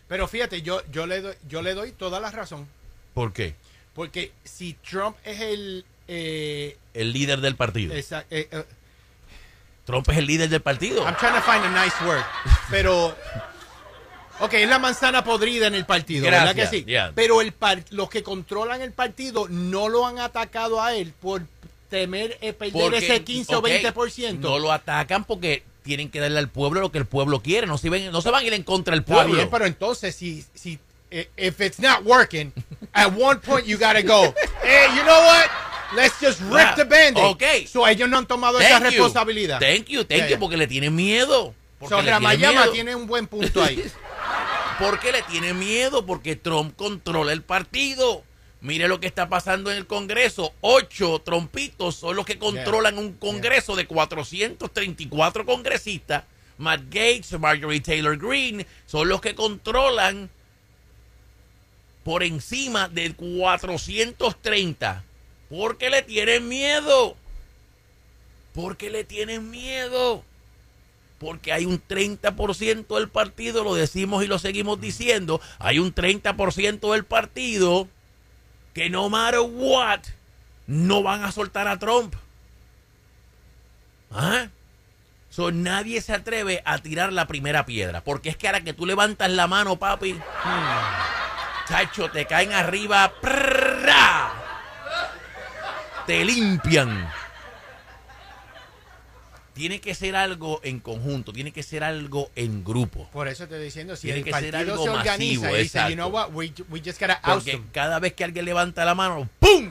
Pero 0.09 0.27
fíjate, 0.27 0.63
yo, 0.63 0.83
yo, 0.91 1.07
le 1.07 1.21
doy, 1.21 1.35
yo 1.49 1.63
le 1.63 1.75
doy 1.75 1.93
toda 1.93 2.19
la 2.19 2.31
razón. 2.31 2.67
¿Por 3.15 3.33
qué? 3.33 3.55
Porque 3.95 4.33
si 4.45 4.73
Trump 4.75 5.17
es 5.25 5.41
el... 5.41 5.85
eh, 6.09 6.77
El 6.95 7.13
líder 7.13 7.41
del 7.43 7.57
partido. 7.57 7.95
esa- 7.95 8.25
eh, 8.31 8.49
eh, 8.51 8.65
Trump 9.85 10.09
es 10.09 10.17
el 10.19 10.27
líder 10.27 10.49
del 10.49 10.63
partido. 10.63 11.05
I'm 11.05 11.15
trying 11.17 11.35
to 11.35 11.43
find 11.43 11.65
a 11.65 11.85
nice 11.85 11.95
word. 12.05 12.23
Pero... 12.71 13.15
Ok, 14.41 14.55
es 14.55 14.69
la 14.69 14.79
manzana 14.79 15.23
podrida 15.23 15.67
en 15.67 15.75
el 15.75 15.85
partido, 15.87 16.25
¿verdad 16.25 16.55
que 16.55 16.63
Gracias, 16.63 16.71
sí? 16.71 16.85
yeah. 16.85 17.13
Pero 17.15 17.41
el 17.43 17.53
par- 17.53 17.85
los 17.91 18.09
que 18.09 18.23
controlan 18.23 18.81
el 18.81 18.93
partido 18.93 19.47
no 19.49 19.89
lo 19.89 20.07
han 20.07 20.19
atacado 20.19 20.83
a 20.83 20.95
él 20.95 21.13
por 21.21 21.43
temer 21.91 22.39
eh, 22.41 22.53
perder 22.53 22.73
Porque, 22.83 22.99
ese 22.99 23.23
15 23.23 23.57
ok, 23.57 23.65
o 23.65 23.69
20%. 23.69 24.39
No 24.39 24.59
lo 24.59 24.73
atacan 24.73 25.25
porque 25.25 25.63
tienen 25.83 26.09
que 26.11 26.21
darle 26.21 26.39
al 26.39 26.49
pueblo 26.49 26.81
lo 26.81 26.91
que 26.93 26.99
el 26.99 27.07
pueblo 27.07 27.41
quiere. 27.41 27.67
No 27.67 27.77
se, 27.79 27.91
ven, 27.91 28.11
no 28.13 28.23
se 28.23 28.31
van 28.31 28.43
a 28.45 28.47
ir 28.47 28.55
en 28.55 28.63
contra 28.63 28.93
del 28.93 29.01
Está 29.01 29.15
pueblo. 29.15 29.35
bien, 29.35 29.51
pero 29.51 29.67
entonces 29.67 30.15
si, 30.15 30.45
si 30.55 30.79
eh, 31.11 31.29
if 31.37 31.61
it's 31.61 31.81
not 31.81 32.03
working, 32.05 32.53
at 32.93 33.09
one 33.19 33.41
point 33.41 33.67
you 33.67 33.77
gotta 33.77 34.03
go. 34.03 34.33
Hey, 34.63 34.87
you 34.97 35.03
know 35.03 35.21
what? 35.25 35.51
Let's 35.97 36.15
just 36.21 36.41
rip 36.43 36.65
Ah, 36.69 36.75
the 36.77 36.85
band 36.85 37.17
ok. 37.19 37.43
So 37.67 37.87
ellos 37.89 38.09
no 38.09 38.17
han 38.19 38.27
tomado 38.27 38.61
esa 38.61 38.69
Thank 38.79 38.85
you. 38.85 38.91
responsabilidad. 38.91 39.59
Thank 39.59 39.87
you, 39.89 40.05
thank 40.05 40.21
Yeah, 40.21 40.25
you, 40.27 40.29
yeah. 40.31 40.39
porque 40.39 40.57
le 40.57 40.67
tienen 40.69 40.95
miedo. 40.95 41.53
Porque 41.81 41.95
So, 41.95 42.01
Ramayama 42.03 42.71
tiene 42.71 42.95
un 42.95 43.07
buen 43.07 43.27
punto 43.27 43.63
ahí. 43.63 43.83
Porque 44.81 45.13
le 45.13 45.23
tiene 45.25 45.53
miedo, 45.53 46.07
porque 46.07 46.37
Trump 46.37 46.75
controla 46.75 47.35
el 47.35 47.43
partido. 47.43 48.25
Mire 48.63 48.89
lo 48.89 48.99
que 48.99 49.07
está 49.07 49.29
pasando 49.29 49.71
en 49.71 49.77
el 49.77 49.87
Congreso. 49.87 50.55
Ocho 50.63 51.19
trompitos 51.19 51.97
son 51.97 52.17
los 52.17 52.25
que 52.25 52.39
controlan 52.39 52.97
un 52.97 53.13
Congreso 53.13 53.77
de 53.77 53.87
434 53.87 55.45
congresistas. 55.45 56.25
Matt 56.57 56.85
Gates, 56.87 57.39
Marjorie 57.39 57.83
Taylor 57.83 58.17
Greene 58.17 58.67
son 58.87 59.11
los 59.11 59.21
que 59.21 59.35
controlan 59.35 60.31
por 62.03 62.23
encima 62.23 62.89
de 62.89 63.13
430. 63.13 65.05
Porque 65.51 65.91
le 65.91 66.01
tienen 66.01 66.49
miedo. 66.49 67.19
Porque 68.55 68.89
le 68.89 69.05
tienen 69.05 69.51
miedo 69.51 70.25
porque 71.21 71.53
hay 71.53 71.67
un 71.67 71.81
30% 71.87 72.87
del 72.97 73.11
partido, 73.11 73.63
lo 73.63 73.75
decimos 73.75 74.25
y 74.25 74.27
lo 74.27 74.39
seguimos 74.39 74.81
diciendo, 74.81 75.39
hay 75.59 75.79
un 75.79 75.95
30% 75.95 76.93
del 76.93 77.05
partido 77.05 77.87
que 78.73 78.89
no 78.89 79.11
matter 79.11 79.41
what, 79.41 80.01
no 80.67 81.03
van 81.03 81.23
a 81.23 81.31
soltar 81.31 81.69
a 81.69 81.79
Trump. 81.79 82.15
¿Ah? 84.11 84.49
Nadie 85.53 86.01
se 86.01 86.15
atreve 86.15 86.63
a 86.65 86.79
tirar 86.79 87.13
la 87.13 87.27
primera 87.27 87.67
piedra, 87.67 88.03
porque 88.03 88.31
es 88.31 88.37
que 88.37 88.49
ahora 88.49 88.63
que 88.63 88.73
tú 88.73 88.87
levantas 88.87 89.31
la 89.31 89.47
mano, 89.47 89.79
papi, 89.79 90.19
chacho, 91.69 92.11
te 92.11 92.27
caen 92.27 92.53
arriba, 92.53 93.13
¡prrra! 93.21 94.33
te 96.07 96.25
limpian 96.25 97.09
tiene 99.61 99.79
que 99.79 99.95
ser 99.95 100.17
algo 100.17 100.59
en 100.65 100.81
conjunto, 100.81 101.35
tiene 101.35 101.53
que 101.53 101.63
ser 101.63 101.85
algo 101.85 102.31
en 102.35 102.65
grupo. 102.65 103.07
Por 103.13 103.29
eso 103.29 103.47
te 103.47 103.57
estoy 103.57 103.65
diciendo, 103.67 103.95
si 103.95 104.07
Tiene 104.07 104.21
el 104.21 104.25
que 104.25 104.33
ser 104.33 104.53
partido 104.53 104.73
algo 104.73 104.85
se 104.85 104.89
organiza 104.89 105.43
masivo, 105.43 105.57
y 105.57 105.63
dice, 105.63 105.81
you 105.91 105.97
know 105.97 106.09
what, 106.09 106.31
we, 106.33 106.51
we 106.71 106.81
just 106.83 106.99
gotta 106.99 107.21
Porque 107.21 107.53
him. 107.53 107.67
cada 107.71 107.99
vez 107.99 108.15
que 108.15 108.25
alguien 108.25 108.47
levanta 108.47 108.87
la 108.87 108.95
mano, 108.95 109.29
¡pum! 109.39 109.71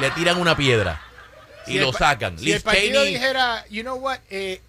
Le 0.00 0.10
tiran 0.12 0.40
una 0.40 0.56
piedra 0.56 1.02
y 1.66 1.72
Si 1.72 1.78
lo 1.80 1.92
sacan. 1.92 2.38
Si 2.38 2.44
Liz 2.44 2.54
el 2.54 2.62
partido 2.62 3.02
Cheney, 3.02 3.14
dijera, 3.14 3.64
you 3.70 3.82
know 3.82 3.96
what, 3.96 4.20
eh, 4.30 4.60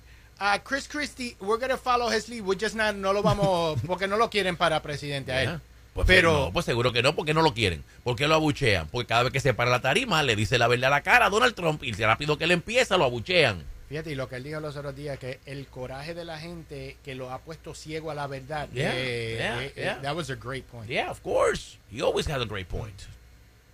uh, 0.41 0.57
Chris 0.63 0.87
Christie, 0.87 1.37
we're 1.39 1.61
gonna 1.61 1.77
follow 1.77 2.11
his 2.11 2.27
lead, 2.27 2.41
we 2.41 2.55
just 2.59 2.73
not, 2.73 2.95
no 2.95 3.13
lo 3.13 3.21
vamos, 3.21 3.79
porque 3.85 4.07
no 4.07 4.17
lo 4.17 4.31
quieren 4.31 4.57
para 4.57 4.81
presidente 4.81 5.31
a 5.31 5.43
él. 5.43 5.59
Pues, 5.93 6.07
Pero- 6.07 6.45
no, 6.45 6.51
pues 6.51 6.65
seguro 6.65 6.91
que 6.91 7.03
no, 7.03 7.13
porque 7.13 7.35
no 7.35 7.43
lo 7.43 7.53
quieren. 7.53 7.83
Porque 8.03 8.27
lo 8.27 8.33
abuchean. 8.33 8.87
Porque 8.87 9.05
cada 9.05 9.21
vez 9.21 9.31
que 9.31 9.39
se 9.39 9.53
para 9.53 9.69
la 9.69 9.79
tarima, 9.79 10.23
le 10.23 10.35
dice 10.35 10.57
la 10.57 10.67
verdad 10.67 10.87
a 10.87 10.95
la 10.95 11.03
cara 11.03 11.27
a 11.27 11.29
Donald 11.29 11.53
Trump. 11.53 11.83
Y 11.83 11.91
rápido 11.91 12.35
que 12.35 12.45
él 12.45 12.51
empieza, 12.51 12.97
lo 12.97 13.03
abuchean. 13.03 13.63
Fíjate, 13.93 14.09
y 14.09 14.15
lo 14.15 14.27
que 14.27 14.37
él 14.37 14.43
dijo 14.43 14.59
los 14.59 14.75
otros 14.75 14.95
días, 14.95 15.19
que 15.19 15.39
el 15.45 15.67
coraje 15.67 16.15
de 16.15 16.25
la 16.25 16.39
gente 16.39 16.97
que 17.05 17.13
lo 17.13 17.29
ha 17.29 17.37
puesto 17.41 17.75
ciego 17.75 18.09
a 18.09 18.15
la 18.15 18.25
verdad. 18.25 18.67
Yeah, 18.73 18.91
eh, 18.95 19.35
yeah, 19.37 19.63
eh, 19.65 19.73
yeah. 19.75 20.01
That 20.01 20.15
was 20.15 20.31
a 20.31 20.35
great 20.35 20.65
point. 20.65 20.89
Yeah, 20.89 21.11
of 21.11 21.21
course. 21.21 21.77
He 21.91 22.01
always 22.01 22.27
has 22.27 22.41
a 22.41 22.45
great 22.45 22.67
point. 22.67 22.99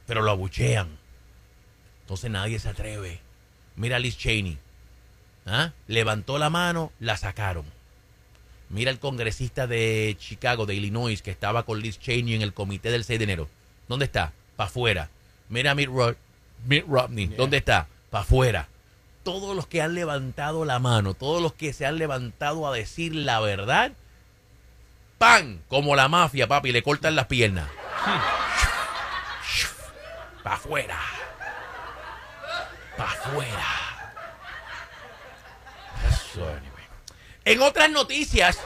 Pero 0.08 0.22
lo 0.22 0.32
abuchean. 0.32 0.90
Entonces 2.02 2.30
nadie 2.30 2.60
se 2.60 2.68
atreve. 2.68 3.22
Mira 3.78 3.96
a 3.96 4.00
Liz 4.00 4.18
Cheney. 4.18 4.58
¿Ah? 5.46 5.72
Levantó 5.88 6.38
la 6.38 6.50
mano, 6.50 6.92
la 7.00 7.16
sacaron. 7.16 7.64
Mira 8.68 8.92
el 8.92 9.00
congresista 9.00 9.68
de 9.68 10.18
Chicago, 10.20 10.66
de 10.66 10.76
Illinois, 10.76 11.22
que 11.22 11.32
estaba 11.32 11.64
con 11.64 11.80
Liz 11.80 11.98
Cheney 11.98 12.36
en 12.36 12.42
el 12.42 12.54
comité 12.54 12.92
del 12.92 13.06
6 13.06 13.20
de 13.20 13.24
enero. 13.24 13.48
¿Dónde 13.88 14.04
está? 14.04 14.34
Para 14.58 14.68
afuera. 14.68 15.10
Mira 15.48 15.72
a 15.72 15.76
Mitt, 15.76 15.88
Ro- 15.88 16.18
Mitt 16.66 16.84
Romney. 16.90 17.28
¿Dónde 17.28 17.56
está? 17.56 17.88
Para 18.10 18.24
afuera. 18.24 18.68
Todos 19.24 19.56
los 19.56 19.68
que 19.68 19.82
han 19.82 19.96
levantado 19.96 20.66
la 20.66 20.80
mano, 20.80 21.14
todos 21.14 21.42
los 21.42 21.54
que 21.54 21.74
se 21.74 21.86
han 21.86 21.98
levantado 21.98 22.68
a 22.68 22.74
decir 22.74 23.14
la 23.14 23.40
verdad, 23.40 23.92
¡pam! 25.18 25.60
Como 25.68 25.96
la 25.96 26.08
mafia, 26.08 26.48
papi, 26.48 26.72
le 26.72 26.82
cortan 26.84 27.16
las 27.16 27.28
piernas. 27.28 27.68
Para 30.44 30.56
afuera. 30.56 31.00
Para 32.98 33.12
afuera. 33.12 33.66
En 37.46 37.62
otras 37.62 37.90
noticias, 37.90 38.60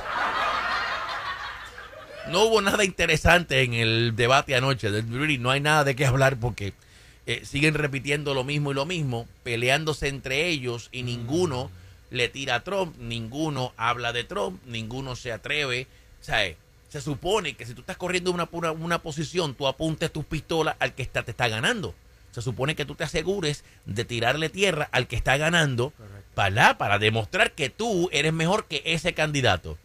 no 2.27 2.43
hubo 2.43 2.61
nada 2.61 2.83
interesante 2.83 3.63
en 3.63 3.73
el 3.73 4.15
debate 4.15 4.55
anoche. 4.55 4.89
No 4.91 5.51
hay 5.51 5.59
nada 5.59 5.83
de 5.83 5.95
qué 5.95 6.05
hablar 6.05 6.37
porque 6.37 6.73
eh, 7.25 7.41
siguen 7.45 7.73
repitiendo 7.73 8.33
lo 8.33 8.43
mismo 8.43 8.71
y 8.71 8.75
lo 8.75 8.85
mismo, 8.85 9.27
peleándose 9.43 10.07
entre 10.07 10.47
ellos 10.47 10.89
y 10.91 11.03
ninguno 11.03 11.71
le 12.09 12.29
tira 12.29 12.55
a 12.55 12.63
Trump, 12.63 12.95
ninguno 12.99 13.73
habla 13.77 14.13
de 14.13 14.23
Trump, 14.23 14.61
ninguno 14.65 15.15
se 15.15 15.31
atreve. 15.31 15.87
O 16.21 16.23
sea, 16.23 16.45
eh, 16.45 16.57
se 16.89 17.01
supone 17.01 17.55
que 17.55 17.65
si 17.65 17.73
tú 17.73 17.81
estás 17.81 17.97
corriendo 17.97 18.31
una, 18.31 18.47
una, 18.51 18.71
una 18.71 19.01
posición, 19.01 19.55
tú 19.55 19.67
apuntes 19.67 20.11
tus 20.11 20.25
pistolas 20.25 20.75
al 20.79 20.93
que 20.93 21.01
está, 21.01 21.23
te 21.23 21.31
está 21.31 21.47
ganando. 21.47 21.95
Se 22.31 22.41
supone 22.41 22.75
que 22.75 22.85
tú 22.85 22.95
te 22.95 23.03
asegures 23.03 23.63
de 23.85 24.05
tirarle 24.05 24.49
tierra 24.49 24.89
al 24.91 25.07
que 25.07 25.15
está 25.15 25.37
ganando 25.37 25.93
para, 26.35 26.77
para 26.77 26.99
demostrar 26.99 27.53
que 27.53 27.69
tú 27.69 28.09
eres 28.11 28.33
mejor 28.33 28.65
que 28.65 28.81
ese 28.85 29.13
candidato. 29.13 29.77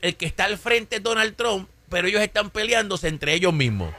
El 0.00 0.16
que 0.16 0.26
está 0.26 0.44
al 0.44 0.58
frente 0.58 0.96
es 0.96 1.02
Donald 1.02 1.34
Trump, 1.36 1.68
pero 1.88 2.08
ellos 2.08 2.22
están 2.22 2.50
peleándose 2.50 3.08
entre 3.08 3.34
ellos 3.34 3.52
mismos. 3.52 3.92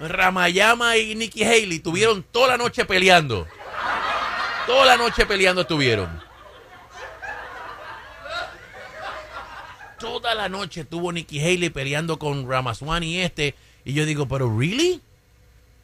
Ramayama 0.00 0.96
y 0.96 1.14
Nikki 1.14 1.44
Haley 1.44 1.80
tuvieron 1.80 2.22
toda 2.22 2.48
la 2.48 2.56
noche 2.56 2.84
peleando. 2.84 3.46
Toda 4.66 4.84
la 4.86 4.96
noche 4.96 5.26
peleando 5.26 5.62
estuvieron. 5.62 6.22
Toda 9.98 10.34
la 10.34 10.48
noche 10.48 10.82
estuvo 10.82 11.10
Nikki 11.12 11.40
Haley 11.40 11.70
peleando 11.70 12.18
con 12.18 12.48
Ramaswamy 12.48 13.20
este. 13.20 13.54
Y 13.84 13.94
yo 13.94 14.06
digo, 14.06 14.28
pero 14.28 14.54
¿really? 14.56 15.00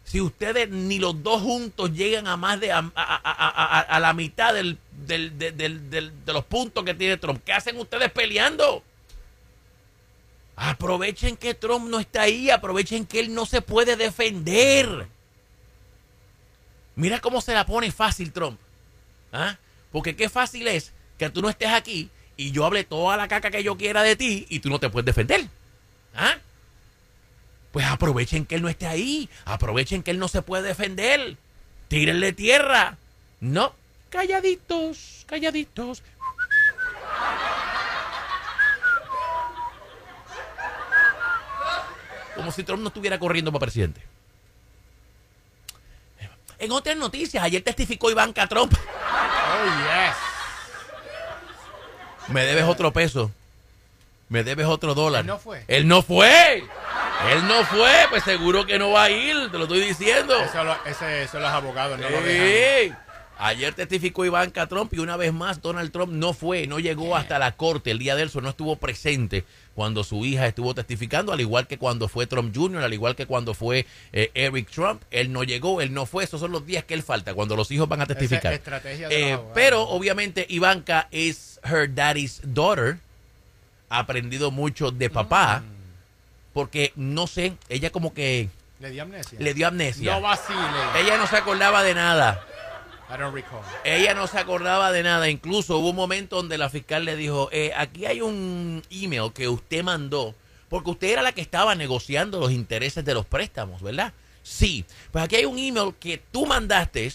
Si 0.04 0.20
ustedes 0.20 0.68
ni 0.68 0.98
los 0.98 1.22
dos 1.22 1.40
juntos 1.42 1.92
llegan 1.92 2.28
a 2.28 2.36
más 2.36 2.60
de 2.60 2.70
a, 2.70 2.78
a- 2.78 2.90
a- 2.94 3.80
a- 3.80 4.00
la 4.00 4.12
mitad 4.12 4.52
del, 4.54 4.78
del- 5.06 5.36
de, 5.38 5.50
del- 5.50 5.90
del- 5.90 6.24
de 6.24 6.32
los 6.32 6.44
puntos 6.44 6.84
que 6.84 6.94
tiene 6.94 7.16
Trump, 7.16 7.42
¿qué 7.44 7.54
hacen 7.54 7.78
ustedes 7.80 8.12
peleando? 8.12 8.84
Aprovechen 10.56 11.36
que 11.36 11.54
Trump 11.54 11.88
no 11.88 11.98
está 11.98 12.22
ahí, 12.22 12.50
aprovechen 12.50 13.06
que 13.06 13.20
él 13.20 13.34
no 13.34 13.44
se 13.44 13.60
puede 13.60 13.96
defender. 13.96 15.08
Mira 16.96 17.20
cómo 17.20 17.40
se 17.40 17.54
la 17.54 17.66
pone 17.66 17.90
fácil 17.90 18.32
Trump. 18.32 18.58
¿Ah? 19.32 19.58
Porque 19.90 20.14
qué 20.14 20.28
fácil 20.28 20.68
es 20.68 20.92
que 21.18 21.28
tú 21.28 21.42
no 21.42 21.48
estés 21.48 21.70
aquí 21.70 22.08
y 22.36 22.52
yo 22.52 22.64
hable 22.64 22.84
toda 22.84 23.16
la 23.16 23.28
caca 23.28 23.50
que 23.50 23.62
yo 23.62 23.76
quiera 23.76 24.02
de 24.02 24.16
ti 24.16 24.46
y 24.48 24.60
tú 24.60 24.68
no 24.68 24.78
te 24.78 24.90
puedes 24.90 25.06
defender. 25.06 25.48
¿Ah? 26.14 26.38
Pues 27.72 27.86
aprovechen 27.86 28.46
que 28.46 28.54
él 28.54 28.62
no 28.62 28.68
esté 28.68 28.86
ahí. 28.86 29.28
Aprovechen 29.44 30.04
que 30.04 30.12
él 30.12 30.20
no 30.20 30.28
se 30.28 30.42
puede 30.42 30.68
defender. 30.68 31.36
Tírenle 31.88 32.32
tierra. 32.32 32.96
No. 33.40 33.74
Calladitos, 34.10 35.24
calladitos. 35.26 36.04
Como 42.44 42.52
si 42.52 42.62
Trump 42.62 42.82
no 42.82 42.88
estuviera 42.88 43.18
corriendo 43.18 43.50
para 43.50 43.60
presidente. 43.60 44.02
En 46.58 46.70
otras 46.72 46.96
noticias, 46.96 47.42
ayer 47.42 47.62
testificó 47.62 48.10
Ivanka 48.10 48.46
Trump. 48.46 48.72
Oh, 48.74 49.64
yes. 49.64 50.14
Me 52.28 52.44
debes 52.44 52.64
otro 52.64 52.92
peso. 52.92 53.30
Me 54.28 54.44
debes 54.44 54.66
otro 54.66 54.94
dólar. 54.94 55.22
Él 55.22 55.26
no 55.26 55.38
fue. 55.38 55.64
Él 55.68 55.88
no 55.88 56.02
fue. 56.02 56.56
Él 57.30 57.46
no 57.48 57.64
fue. 57.64 57.92
Pues 58.10 58.24
seguro 58.24 58.66
que 58.66 58.78
no 58.78 58.90
va 58.92 59.04
a 59.04 59.10
ir. 59.10 59.50
Te 59.50 59.56
lo 59.58 59.64
estoy 59.64 59.80
diciendo. 59.80 60.38
Eso, 60.42 60.64
lo- 60.64 60.84
ese, 60.84 61.22
eso 61.22 61.40
los 61.40 61.50
abogados 61.50 61.98
no 61.98 62.08
lo 62.08 62.20
dejan. 62.20 62.88
Sí. 62.88 62.94
Ayer 63.38 63.74
testificó 63.74 64.24
Ivanka 64.24 64.66
Trump 64.66 64.92
y 64.94 65.00
una 65.00 65.16
vez 65.16 65.32
más 65.32 65.60
Donald 65.60 65.90
Trump 65.92 66.12
no 66.12 66.32
fue, 66.34 66.68
no 66.68 66.78
llegó 66.78 67.16
hasta 67.16 67.38
la 67.40 67.52
corte 67.56 67.90
el 67.90 67.98
día 67.98 68.14
de 68.14 68.22
él, 68.22 68.30
so 68.30 68.40
no 68.40 68.50
estuvo 68.50 68.76
presente 68.76 69.44
cuando 69.74 70.04
su 70.04 70.24
hija 70.24 70.46
estuvo 70.46 70.74
testificando, 70.74 71.32
al 71.32 71.40
igual 71.40 71.66
que 71.66 71.78
cuando 71.78 72.08
fue 72.08 72.26
Trump 72.26 72.54
Jr., 72.56 72.82
al 72.84 72.92
igual 72.94 73.16
que 73.16 73.26
cuando 73.26 73.54
fue 73.54 73.86
eh, 74.12 74.30
Eric 74.34 74.70
Trump, 74.70 75.02
él 75.10 75.32
no 75.32 75.42
llegó, 75.42 75.80
él 75.80 75.92
no 75.92 76.06
fue, 76.06 76.22
esos 76.24 76.40
son 76.40 76.52
los 76.52 76.64
días 76.64 76.84
que 76.84 76.94
él 76.94 77.02
falta, 77.02 77.34
cuando 77.34 77.56
los 77.56 77.70
hijos 77.70 77.88
van 77.88 78.00
a 78.00 78.06
testificar. 78.06 78.52
Estrategia 78.52 79.08
de 79.08 79.32
Eh, 79.32 79.38
pero 79.54 79.82
obviamente 79.82 80.46
Ivanka 80.48 81.08
es 81.10 81.58
her 81.64 81.92
daddy's 81.92 82.40
daughter, 82.44 82.98
ha 83.88 83.98
aprendido 83.98 84.50
mucho 84.50 84.90
de 84.90 85.10
papá, 85.10 85.60
Mm. 85.60 86.52
porque 86.52 86.92
no 86.96 87.26
sé, 87.26 87.54
ella 87.68 87.90
como 87.90 88.14
que 88.14 88.48
Le 88.80 88.90
dio 88.90 89.02
amnesia. 89.02 89.38
le 89.40 89.54
dio 89.54 89.66
amnesia. 89.66 90.14
No 90.14 90.20
vacile. 90.20 90.58
Ella 91.00 91.16
no 91.18 91.26
se 91.26 91.36
acordaba 91.36 91.82
de 91.82 91.94
nada. 91.94 92.46
I 93.08 93.18
don't 93.18 93.34
recall. 93.34 93.60
Ella 93.84 94.14
no 94.14 94.26
se 94.26 94.38
acordaba 94.38 94.90
de 94.90 95.02
nada. 95.02 95.28
Incluso 95.28 95.78
hubo 95.78 95.90
un 95.90 95.96
momento 95.96 96.36
donde 96.36 96.58
la 96.58 96.70
fiscal 96.70 97.04
le 97.04 97.16
dijo, 97.16 97.48
eh, 97.52 97.72
aquí 97.76 98.06
hay 98.06 98.20
un 98.20 98.82
email 98.90 99.32
que 99.32 99.48
usted 99.48 99.82
mandó, 99.82 100.34
porque 100.68 100.90
usted 100.90 101.08
era 101.08 101.22
la 101.22 101.32
que 101.32 101.42
estaba 101.42 101.74
negociando 101.74 102.40
los 102.40 102.50
intereses 102.50 103.04
de 103.04 103.14
los 103.14 103.26
préstamos, 103.26 103.82
¿verdad? 103.82 104.12
Sí. 104.42 104.84
Pues 105.12 105.24
aquí 105.24 105.36
hay 105.36 105.44
un 105.44 105.58
email 105.58 105.94
que 106.00 106.22
tú 106.30 106.46
mandaste 106.46 107.12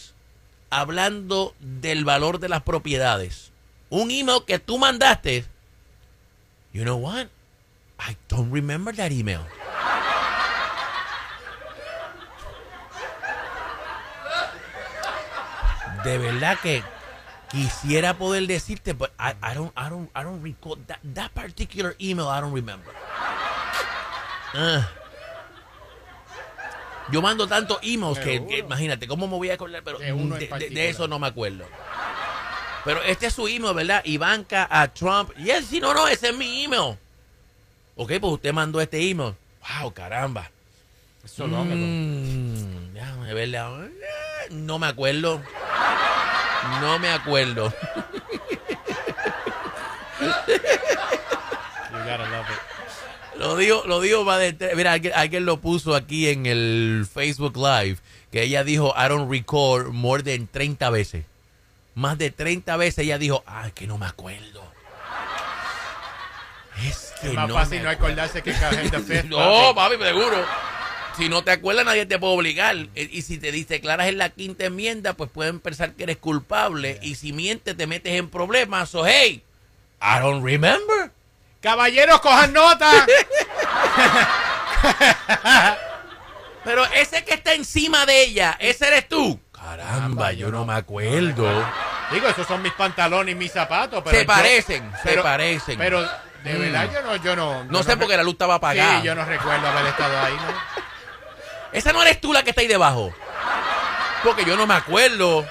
hablando 0.70 1.56
del 1.60 2.06
valor 2.06 2.40
de 2.40 2.50
las 2.50 2.62
propiedades. 2.64 3.52
Un 3.90 4.12
email 4.12 4.44
que 4.46 4.60
tú 4.60 4.78
mandaste. 4.78 5.46
You 6.74 6.84
know 6.84 6.98
what? 6.98 7.28
I 8.00 8.16
don't 8.30 8.54
remember 8.54 8.96
that 8.96 9.12
email. 9.12 9.42
De 16.04 16.18
verdad 16.18 16.58
que 16.62 16.84
quisiera 17.52 18.14
poder 18.18 18.48
decirte, 18.48 18.94
but 18.94 19.12
I, 19.20 19.34
I 19.42 19.54
don't, 19.56 19.72
I 19.76 19.90
don't, 19.90 20.10
I 20.16 20.24
don't 20.24 20.42
recall 20.44 20.78
that, 20.88 21.00
that 21.16 21.32
particular 21.34 21.96
email. 22.00 22.28
I 22.30 22.40
don't 22.42 22.54
remember. 22.54 22.94
Ah. 24.54 24.88
Yo 27.12 27.22
mando 27.24 27.48
tantos 27.48 27.80
emails 27.82 28.20
que, 28.20 28.46
que 28.46 28.60
imagínate 28.60 29.08
cómo 29.08 29.28
me 29.28 29.36
voy 29.36 29.50
a 29.50 29.56
acordar, 29.56 29.82
pero 29.84 29.98
De 29.98 30.14
uno 30.14 30.24
en 30.24 30.30
de, 30.32 30.36
de- 30.38 30.46
de 30.46 30.48
particular. 30.48 30.86
eso 30.86 31.08
no 31.08 31.18
me 31.18 31.28
acuerdo. 31.28 31.66
Pero 32.86 33.02
este 33.04 33.26
es 33.28 33.34
su 33.34 33.48
email, 33.48 33.74
¿verdad? 33.74 34.02
Ivanka 34.06 34.68
a 34.70 34.88
Trump. 34.88 35.32
Y 35.38 35.50
él, 35.50 35.66
sí, 35.66 35.80
no, 35.80 35.94
no, 35.94 36.08
ese 36.08 36.30
es 36.30 36.38
mi 36.38 36.64
email. 36.64 36.98
Ok, 37.96 38.12
pues 38.22 38.34
usted 38.34 38.54
mandó 38.54 38.80
este 38.80 39.10
email. 39.10 39.34
Wow, 39.82 39.92
caramba. 39.94 40.50
So 41.26 41.46
long 41.48 41.68
ago. 41.68 41.76
Mm, 41.76 42.94
déjame 42.94 43.34
verle. 43.34 43.58
ahora. 43.58 43.90
No 44.52 44.80
me 44.80 44.88
acuerdo. 44.88 45.42
No 46.82 47.00
me 47.00 47.10
acuerdo. 47.10 47.74
You 50.20 51.98
gotta 52.06 52.30
love 52.30 52.50
it. 52.50 53.40
Lo 53.40 53.56
digo, 53.56 53.84
lo 53.86 54.02
digo 54.02 54.26
va 54.26 54.38
de 54.38 54.74
Mira, 54.76 54.94
alguien, 54.94 55.14
alguien 55.16 55.46
lo 55.46 55.62
puso 55.62 55.96
aquí 55.96 56.28
en 56.30 56.46
el 56.46 57.08
Facebook 57.12 57.56
Live. 57.56 57.98
Que 58.32 58.44
ella 58.44 58.64
dijo, 58.64 58.94
I 58.98 59.08
don't 59.08 59.32
recall 59.32 59.92
more 59.92 60.22
than 60.22 60.48
30 60.48 60.90
veces. 60.90 61.26
Más 61.96 62.18
de 62.18 62.32
30 62.32 62.78
veces 62.78 63.00
ella 63.06 63.18
dijo, 63.18 63.44
ay, 63.46 63.72
que 63.72 63.88
no 63.88 63.98
me 63.98 64.06
acuerdo. 64.06 64.64
Es 66.86 67.14
que 67.20 67.30
Es 67.30 67.34
más 67.34 67.48
no 67.48 67.56
fácil 67.56 67.84
no 67.84 67.90
acordarse 67.90 68.42
que 68.42 68.54
fifth. 69.08 69.26
No, 69.26 69.74
papi, 69.74 69.96
seguro. 69.98 70.46
Si 71.20 71.30
no 71.30 71.44
te 71.44 71.52
acuerdas, 71.52 71.86
nadie 71.86 72.06
te 72.08 72.18
puede 72.18 72.34
obligar. 72.34 72.76
E- 72.96 73.10
Y 73.12 73.22
si 73.22 73.38
te 73.38 73.52
dis- 73.54 73.68
declaras 73.68 74.08
en 74.08 74.18
la 74.18 74.30
quinta 74.30 74.66
enmienda, 74.66 75.14
pues 75.14 75.30
pueden 75.30 75.60
pensar 75.60 75.92
que 75.94 76.04
eres 76.04 76.18
culpable. 76.18 76.98
Y 77.04 77.14
si 77.16 77.32
mientes, 77.34 77.78
te 77.78 77.86
metes 77.86 78.14
en 78.14 78.30
problemas. 78.30 78.90
So, 78.90 79.06
hey, 79.06 79.44
I 80.02 80.20
don't 80.22 80.44
remember. 80.44 81.12
Caballeros, 81.62 82.22
cojan 82.22 82.54
nota. 82.54 82.90
Pero 86.64 86.86
ese 86.94 87.24
que 87.24 87.34
está 87.36 87.54
encima 87.54 88.06
de 88.06 88.24
ella, 88.24 88.56
ese 88.60 88.88
eres 88.88 89.08
tú. 89.08 89.40
Caramba, 89.52 90.32
yo 90.34 90.52
no 90.52 90.66
me 90.66 90.74
acuerdo. 90.74 91.66
Digo, 92.12 92.28
esos 92.28 92.48
son 92.48 92.62
mis 92.62 92.74
pantalones 92.74 93.34
y 93.34 93.38
mis 93.38 93.52
zapatos. 93.52 94.02
Pero 94.04 94.16
Se 94.16 94.24
yo- 94.24 94.28
parecen, 94.28 94.92
se 95.04 95.10
pero- 95.10 95.24
parecen. 95.24 95.78
Pero 95.78 96.02
de 96.44 96.54
Mm. 96.54 96.60
verdad 96.60 96.90
yo 96.94 97.02
no, 97.02 97.16
yo 97.18 97.36
no. 97.36 97.64
No 97.66 97.84
sé 97.84 97.98
porque 97.98 98.16
la 98.18 98.24
luz 98.24 98.34
estaba 98.34 98.56
apagada. 98.56 99.00
Sí, 99.02 99.06
yo 99.06 99.16
no 99.16 99.26
recuerdo 99.26 99.68
haber 99.68 99.86
estado 99.88 100.18
ahí, 100.20 100.34
¿no? 100.34 100.80
Esa 101.72 101.94
no 101.94 102.02
eres 102.02 102.20
tú 102.20 102.34
la 102.34 102.44
que 102.44 102.50
está 102.52 102.62
ahí 102.62 102.68
debajo. 102.68 103.14
Porque 104.24 104.44
yo 104.46 104.56
no 104.58 104.66
me 104.68 104.74
acuerdo. 104.74 105.46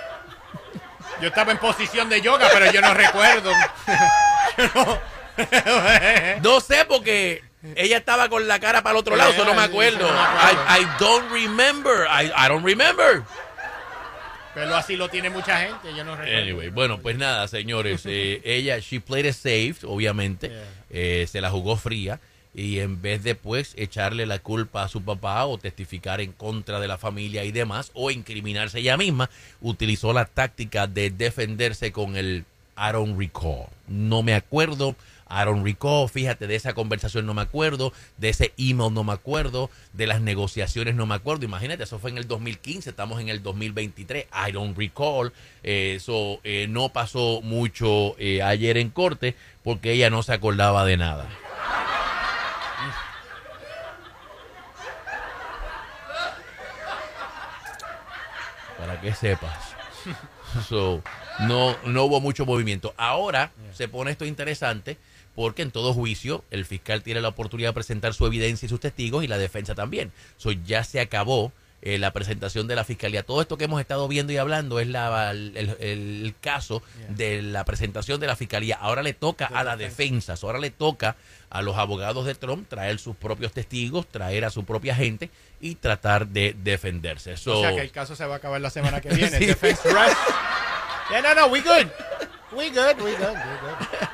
Yo 1.21 1.29
estaba 1.29 1.53
en 1.53 1.59
posición 1.59 2.09
de 2.09 2.21
yoga, 2.21 2.49
pero 2.53 2.71
yo 2.71 2.81
no 2.81 2.95
recuerdo. 2.95 3.51
No 6.43 6.61
sé 6.61 6.85
porque 6.87 7.43
ella 7.77 7.99
estaba 7.99 8.29
con 8.29 8.47
la 8.49 8.59
cara 8.61 8.83
para 8.83 8.95
el 8.95 9.01
otro 9.01 9.17
lado, 9.17 9.31
eso 9.31 9.45
no 9.45 9.55
me 9.55 9.63
acuerdo. 9.63 9.99
eso 10.07 10.09
no 10.09 10.13
me 10.13 10.21
acuerdo. 10.21 10.65
I, 10.69 10.83
I 10.83 10.87
don't 10.99 11.31
remember. 11.33 12.07
I, 12.09 12.27
I 12.37 12.49
don't 12.49 12.65
remember. 12.65 13.23
pero 14.55 14.75
así 14.75 14.97
lo 14.97 15.09
tiene 15.09 15.31
mucha 15.31 15.61
gente, 15.61 15.95
yo 15.95 16.05
no 16.05 16.17
recuerdo. 16.17 16.41
Anyway, 16.43 16.69
bueno, 16.71 16.99
pues 16.99 17.17
nada, 17.17 17.47
señores. 17.49 18.03
eh, 18.07 18.41
ella, 18.45 18.79
she 18.79 19.01
played 19.01 19.27
it 19.27 19.35
safe, 19.35 19.87
obviamente. 19.87 20.49
Yeah. 20.91 21.23
eh, 21.23 21.27
se 21.31 21.41
la 21.41 21.51
jugó 21.51 21.77
fría. 21.77 22.19
Y 22.59 22.81
en 22.81 23.01
vez 23.01 23.23
de, 23.23 23.37
pues, 23.37 23.73
echarle 23.77 24.27
la 24.27 24.41
culpa 24.41 24.83
a 24.83 24.89
su 24.89 25.03
papá 25.03 25.47
o 25.47 25.59
testificar 25.59 26.21
en 26.21 26.33
contra 26.33 26.81
de 26.81 26.89
la 26.89 26.99
familia 26.99 27.45
y 27.45 27.53
demás, 27.53 27.93
o 27.95 28.11
incriminarse 28.11 28.81
ella 28.81 28.97
misma, 28.97 29.31
utilizó 29.61 30.13
la 30.13 30.25
táctica 30.25 30.89
de 30.89 31.11
defenderse 31.11 31.93
con 31.93 32.17
el 32.17 32.45
I 32.77 32.91
don't 32.93 33.17
recall. 33.17 33.69
No 33.87 34.25
me 34.25 34.35
acuerdo. 34.35 34.97
I 35.31 35.45
don't 35.45 35.65
recall, 35.65 36.09
fíjate, 36.09 36.49
de 36.49 36.57
esa 36.57 36.73
conversación 36.73 37.27
no 37.27 37.35
me 37.35 37.43
acuerdo, 37.43 37.93
de 38.17 38.31
ese 38.31 38.53
email 38.57 38.93
no 38.93 39.05
me 39.05 39.13
acuerdo, 39.13 39.71
de 39.93 40.09
las 40.09 40.21
negociaciones 40.21 40.97
no 40.97 41.07
me 41.07 41.15
acuerdo. 41.15 41.45
Imagínate, 41.45 41.85
eso 41.85 42.01
fue 42.01 42.11
en 42.11 42.19
el 42.19 42.27
2015, 42.27 42.91
estamos 42.91 43.21
en 43.21 43.29
el 43.29 43.41
2023. 43.41 44.27
I 44.49 44.51
don't 44.51 44.77
recall. 44.77 45.33
Eh, 45.63 45.95
Eso 45.95 46.41
eh, 46.43 46.67
no 46.69 46.89
pasó 46.89 47.41
mucho 47.41 48.17
eh, 48.19 48.43
ayer 48.43 48.79
en 48.79 48.91
corte 48.91 49.37
porque 49.63 49.93
ella 49.93 50.11
no 50.11 50.25
se 50.25 50.33
acordaba 50.33 50.85
de 50.85 50.97
nada. 50.97 51.29
Para 58.99 59.11
que 59.11 59.15
sepas. 59.15 59.75
So, 60.69 61.03
no, 61.41 61.77
no 61.85 62.05
hubo 62.05 62.21
mucho 62.21 62.47
movimiento. 62.47 62.95
Ahora 62.97 63.53
se 63.75 63.87
pone 63.87 64.11
esto 64.11 64.25
interesante 64.25 64.97
porque 65.35 65.63
en 65.63 65.71
todo 65.71 65.93
juicio 65.93 66.45
el 66.51 66.65
fiscal 66.65 67.03
tiene 67.03 67.21
la 67.21 67.29
oportunidad 67.29 67.71
de 67.71 67.75
presentar 67.75 68.15
su 68.15 68.27
evidencia 68.27 68.67
y 68.67 68.69
sus 68.69 68.81
testigos 68.81 69.23
y 69.25 69.29
la 69.29 69.39
defensa 69.39 69.75
también. 69.75 70.13
So, 70.37 70.53
ya 70.53 70.85
se 70.85 71.01
acabó 71.01 71.53
eh, 71.83 71.97
la 71.99 72.13
presentación 72.13 72.67
de 72.67 72.75
la 72.77 72.85
fiscalía. 72.85 73.23
Todo 73.23 73.41
esto 73.41 73.57
que 73.57 73.65
hemos 73.65 73.81
estado 73.81 74.09
viendo 74.09 74.33
y 74.33 74.37
hablando 74.37 74.81
es 74.81 74.89
la, 74.89 75.31
el, 75.31 75.57
el- 75.57 75.77
el 75.81 76.35
caso 76.41 76.83
de 77.09 77.41
la 77.43 77.65
presentación 77.65 78.19
de 78.21 78.27
la 78.27 78.35
fiscalía. 78.37 78.77
Ahora 78.81 79.03
le 79.03 79.15
toca 79.15 79.47
a 79.47 79.63
la 79.65 79.77
defensa, 79.77 80.37
So, 80.37 80.47
ahora 80.49 80.59
le 80.59 80.71
toca 80.71 81.17
a 81.51 81.63
los 81.63 81.77
abogados 81.79 82.27
de 82.27 82.35
Trump 82.35 82.69
traer 82.69 82.99
sus 82.99 83.17
propios 83.17 83.53
testigos, 83.53 84.07
traer 84.09 84.45
a 84.45 84.51
su 84.51 84.65
propia 84.65 84.95
gente 84.95 85.31
y 85.61 85.77
tratar 85.77 86.27
de 86.27 86.55
defenderse. 86.63 87.37
So, 87.37 87.59
O 87.59 87.63
sea 87.63 87.75
que 87.75 87.81
el 87.83 87.91
caso 87.93 88.15
se 88.17 88.27
va 88.27 88.35
a 88.35 88.37
acabar 88.39 88.61
la 88.61 88.71
semana 88.71 89.01
que 89.01 89.09
viene. 89.11 89.31
Sí. 89.39 89.47
Defense 89.47 89.83
rest. 89.93 90.17
Yeah, 91.11 91.23
no, 91.23 91.35
no, 91.35 91.47
we 91.47 91.61
good. 91.61 91.87
We 92.53 92.71
good, 92.71 92.97
we 93.01 93.13
good, 93.13 93.35
we 93.35 93.59
good. 93.63 94.09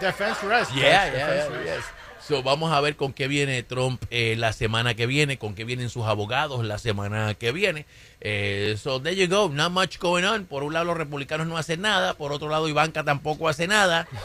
Defense 0.00 0.44
rest. 0.46 0.70
Yeah, 0.74 1.06
defense 1.10 1.50
yeah, 1.64 1.76
yes. 1.76 1.84
So, 2.26 2.42
vamos 2.42 2.72
a 2.72 2.80
ver 2.80 2.96
con 2.96 3.12
qué 3.12 3.28
viene 3.28 3.62
Trump 3.62 4.02
eh, 4.10 4.34
la 4.36 4.52
semana 4.52 4.94
que 4.94 5.06
viene, 5.06 5.38
con 5.38 5.54
qué 5.54 5.64
vienen 5.64 5.88
sus 5.88 6.04
abogados 6.04 6.64
la 6.64 6.78
semana 6.78 7.34
que 7.34 7.50
viene. 7.50 7.86
Eh, 8.20 8.76
so, 8.80 9.00
there 9.00 9.16
you 9.16 9.26
go, 9.26 9.48
not 9.48 9.72
much 9.72 9.98
going 9.98 10.24
on. 10.24 10.44
Por 10.44 10.62
un 10.62 10.74
lado, 10.74 10.84
los 10.84 10.96
republicanos 10.96 11.46
no 11.46 11.56
hacen 11.56 11.80
nada, 11.80 12.14
por 12.14 12.32
otro 12.32 12.48
lado, 12.48 12.68
Ivanka 12.68 13.02
tampoco 13.04 13.48
hace 13.48 13.66
nada. 13.66 14.06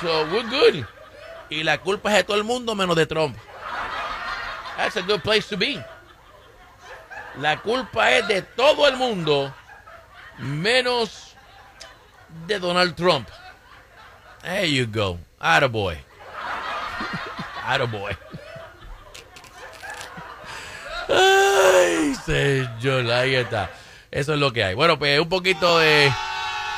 So, 0.00 0.24
we're 0.32 0.48
good. 0.48 0.86
Y 1.50 1.62
la 1.62 1.76
culpa 1.82 2.08
es 2.10 2.16
de 2.16 2.24
todo 2.24 2.38
el 2.38 2.44
mundo 2.44 2.74
menos 2.74 2.96
de 2.96 3.04
Trump. 3.04 3.36
That's 4.78 4.96
a 4.96 5.02
good 5.02 5.20
place 5.20 5.46
to 5.50 5.58
be. 5.58 5.84
La 7.36 7.60
culpa 7.60 8.10
es 8.12 8.26
de 8.26 8.40
todo 8.40 8.88
el 8.88 8.96
mundo 8.96 9.54
menos 10.38 11.34
de 12.46 12.58
Donald 12.58 12.94
Trump. 12.96 13.28
There 14.42 14.72
you 14.72 14.86
go. 14.86 15.18
Attaboy. 15.38 15.98
Attaboy. 17.74 18.16
Ay, 21.08 22.14
señor, 22.24 23.10
ahí 23.10 23.34
está. 23.34 23.70
Eso 24.10 24.34
es 24.34 24.40
lo 24.40 24.52
que 24.52 24.64
hay. 24.64 24.74
Bueno, 24.74 24.98
pues 24.98 25.18
un 25.20 25.28
poquito 25.28 25.78
de 25.78 26.10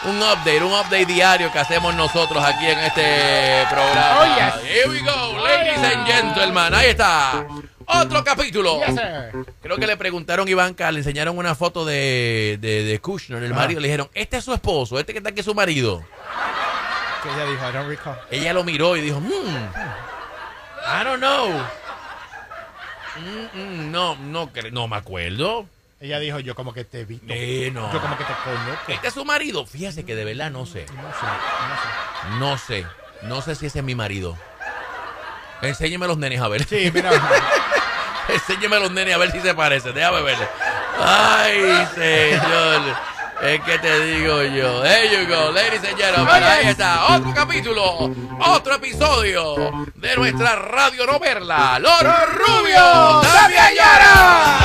un 0.05 0.17
update, 0.19 0.63
un 0.63 0.73
update 0.73 1.07
diario 1.07 1.53
que 1.53 1.59
hacemos 1.59 1.95
nosotros 1.95 2.43
aquí 2.45 2.67
en 2.67 2.79
este 2.79 3.67
programa. 3.71 4.19
Oh, 4.21 4.25
yes. 4.61 4.71
Here 4.71 4.89
we 4.89 5.01
go, 5.01 5.39
ladies 5.45 5.79
and 5.79 6.07
gentlemen. 6.07 6.75
Ahí 6.75 6.89
está. 6.91 7.47
Otro 7.87 8.23
capítulo. 8.25 8.79
Yes, 8.87 8.95
sir. 8.95 9.47
Creo 9.61 9.77
que 9.77 9.87
le 9.87 9.97
preguntaron 9.97 10.47
a 10.47 10.51
Ivanka, 10.51 10.91
le 10.93 10.99
enseñaron 10.99 11.37
una 11.37 11.55
foto 11.55 11.85
de, 11.85 12.59
de, 12.61 12.85
de 12.85 12.99
Kushner, 13.01 13.43
el 13.43 13.53
Ah. 13.53 13.57
marido. 13.57 13.81
Le 13.81 13.89
dijeron, 13.89 14.09
este 14.15 14.39
es 14.39 14.45
su 14.45 14.55
esposo, 14.55 14.99
este 14.99 15.13
que 15.13 15.19
está 15.19 15.31
aquí 15.31 15.41
es 15.41 15.47
su 15.47 15.55
marido. 15.55 16.03
Que 17.23 17.29
ella 17.29 17.45
dijo, 17.51 17.69
I 17.69 17.73
don't 17.73 17.89
recall. 17.89 18.19
Ella 18.31 18.53
lo 18.53 18.65
miró 18.65 18.97
y 18.97 19.01
dijo, 19.03 19.21
hmm, 19.21 19.69
I 20.85 21.05
don't 21.05 21.21
know. 21.21 21.49
Mm, 23.17 23.59
mm, 23.59 23.91
no, 23.91 24.17
no, 24.17 24.51
no 24.73 24.89
me 24.89 24.97
acuerdo. 24.97 25.67
Ella 26.01 26.19
dijo, 26.19 26.41
yo 26.41 26.55
como 26.55 26.73
que 26.73 26.85
te. 26.85 27.07
Eh, 27.29 27.71
no. 27.73 27.93
Yo 27.93 28.01
como 28.01 28.17
que 28.19 28.25
te 28.25 28.33
conozco. 28.45 28.93
¿Este 28.93 29.09
es 29.09 29.15
su 29.15 29.25
marido? 29.25 29.65
Fíjese 29.67 30.05
que 30.05 30.17
de 30.17 30.25
verdad 30.25 30.51
no 30.51 30.67
sé. 30.67 30.87
No 30.87 31.03
sé, 31.13 31.27
no 32.39 32.39
No 32.39 32.59
sé. 32.59 32.87
No 33.23 33.43
sé 33.43 33.55
si 33.55 33.67
ese 33.67 33.79
es 33.79 33.85
mi 33.85 33.95
marido. 33.95 34.37
Enséñeme 35.63 36.09
los 36.09 36.19
nenes 36.19 36.41
a 36.41 36.49
ver. 36.49 36.65
sé. 36.65 36.87
Sí, 36.87 36.91
mira. 36.93 37.11
Enséñeme 38.29 38.81
los 38.81 38.91
nenes 38.91 39.15
a 39.15 39.19
ver 39.19 39.31
si 39.31 39.41
se 39.41 39.55
parecen. 39.55 39.95
Déjame 39.95 40.23
verle. 40.23 40.49
Ay, 40.99 41.87
señor. 41.95 42.81
Es 43.43 43.61
que 43.63 43.77
te 43.81 44.01
digo 44.07 44.41
yo. 44.45 44.83
There 44.83 45.09
you 45.11 45.27
go, 45.27 45.51
ladies 45.51 45.83
and 45.83 45.99
gentlemen. 45.99 46.45
Ahí 46.45 46.69
está. 46.69 47.07
Otro 47.17 47.35
capítulo. 47.35 48.09
Otro 48.39 48.77
episodio 48.77 49.89
de 49.97 50.17
nuestra 50.17 50.55
radio 50.55 51.05
no 51.07 51.19
verla. 51.19 51.81
Los 51.81 52.01
Rubios. 52.35 53.23
¡También 53.33 53.75
lloran! 53.75 54.63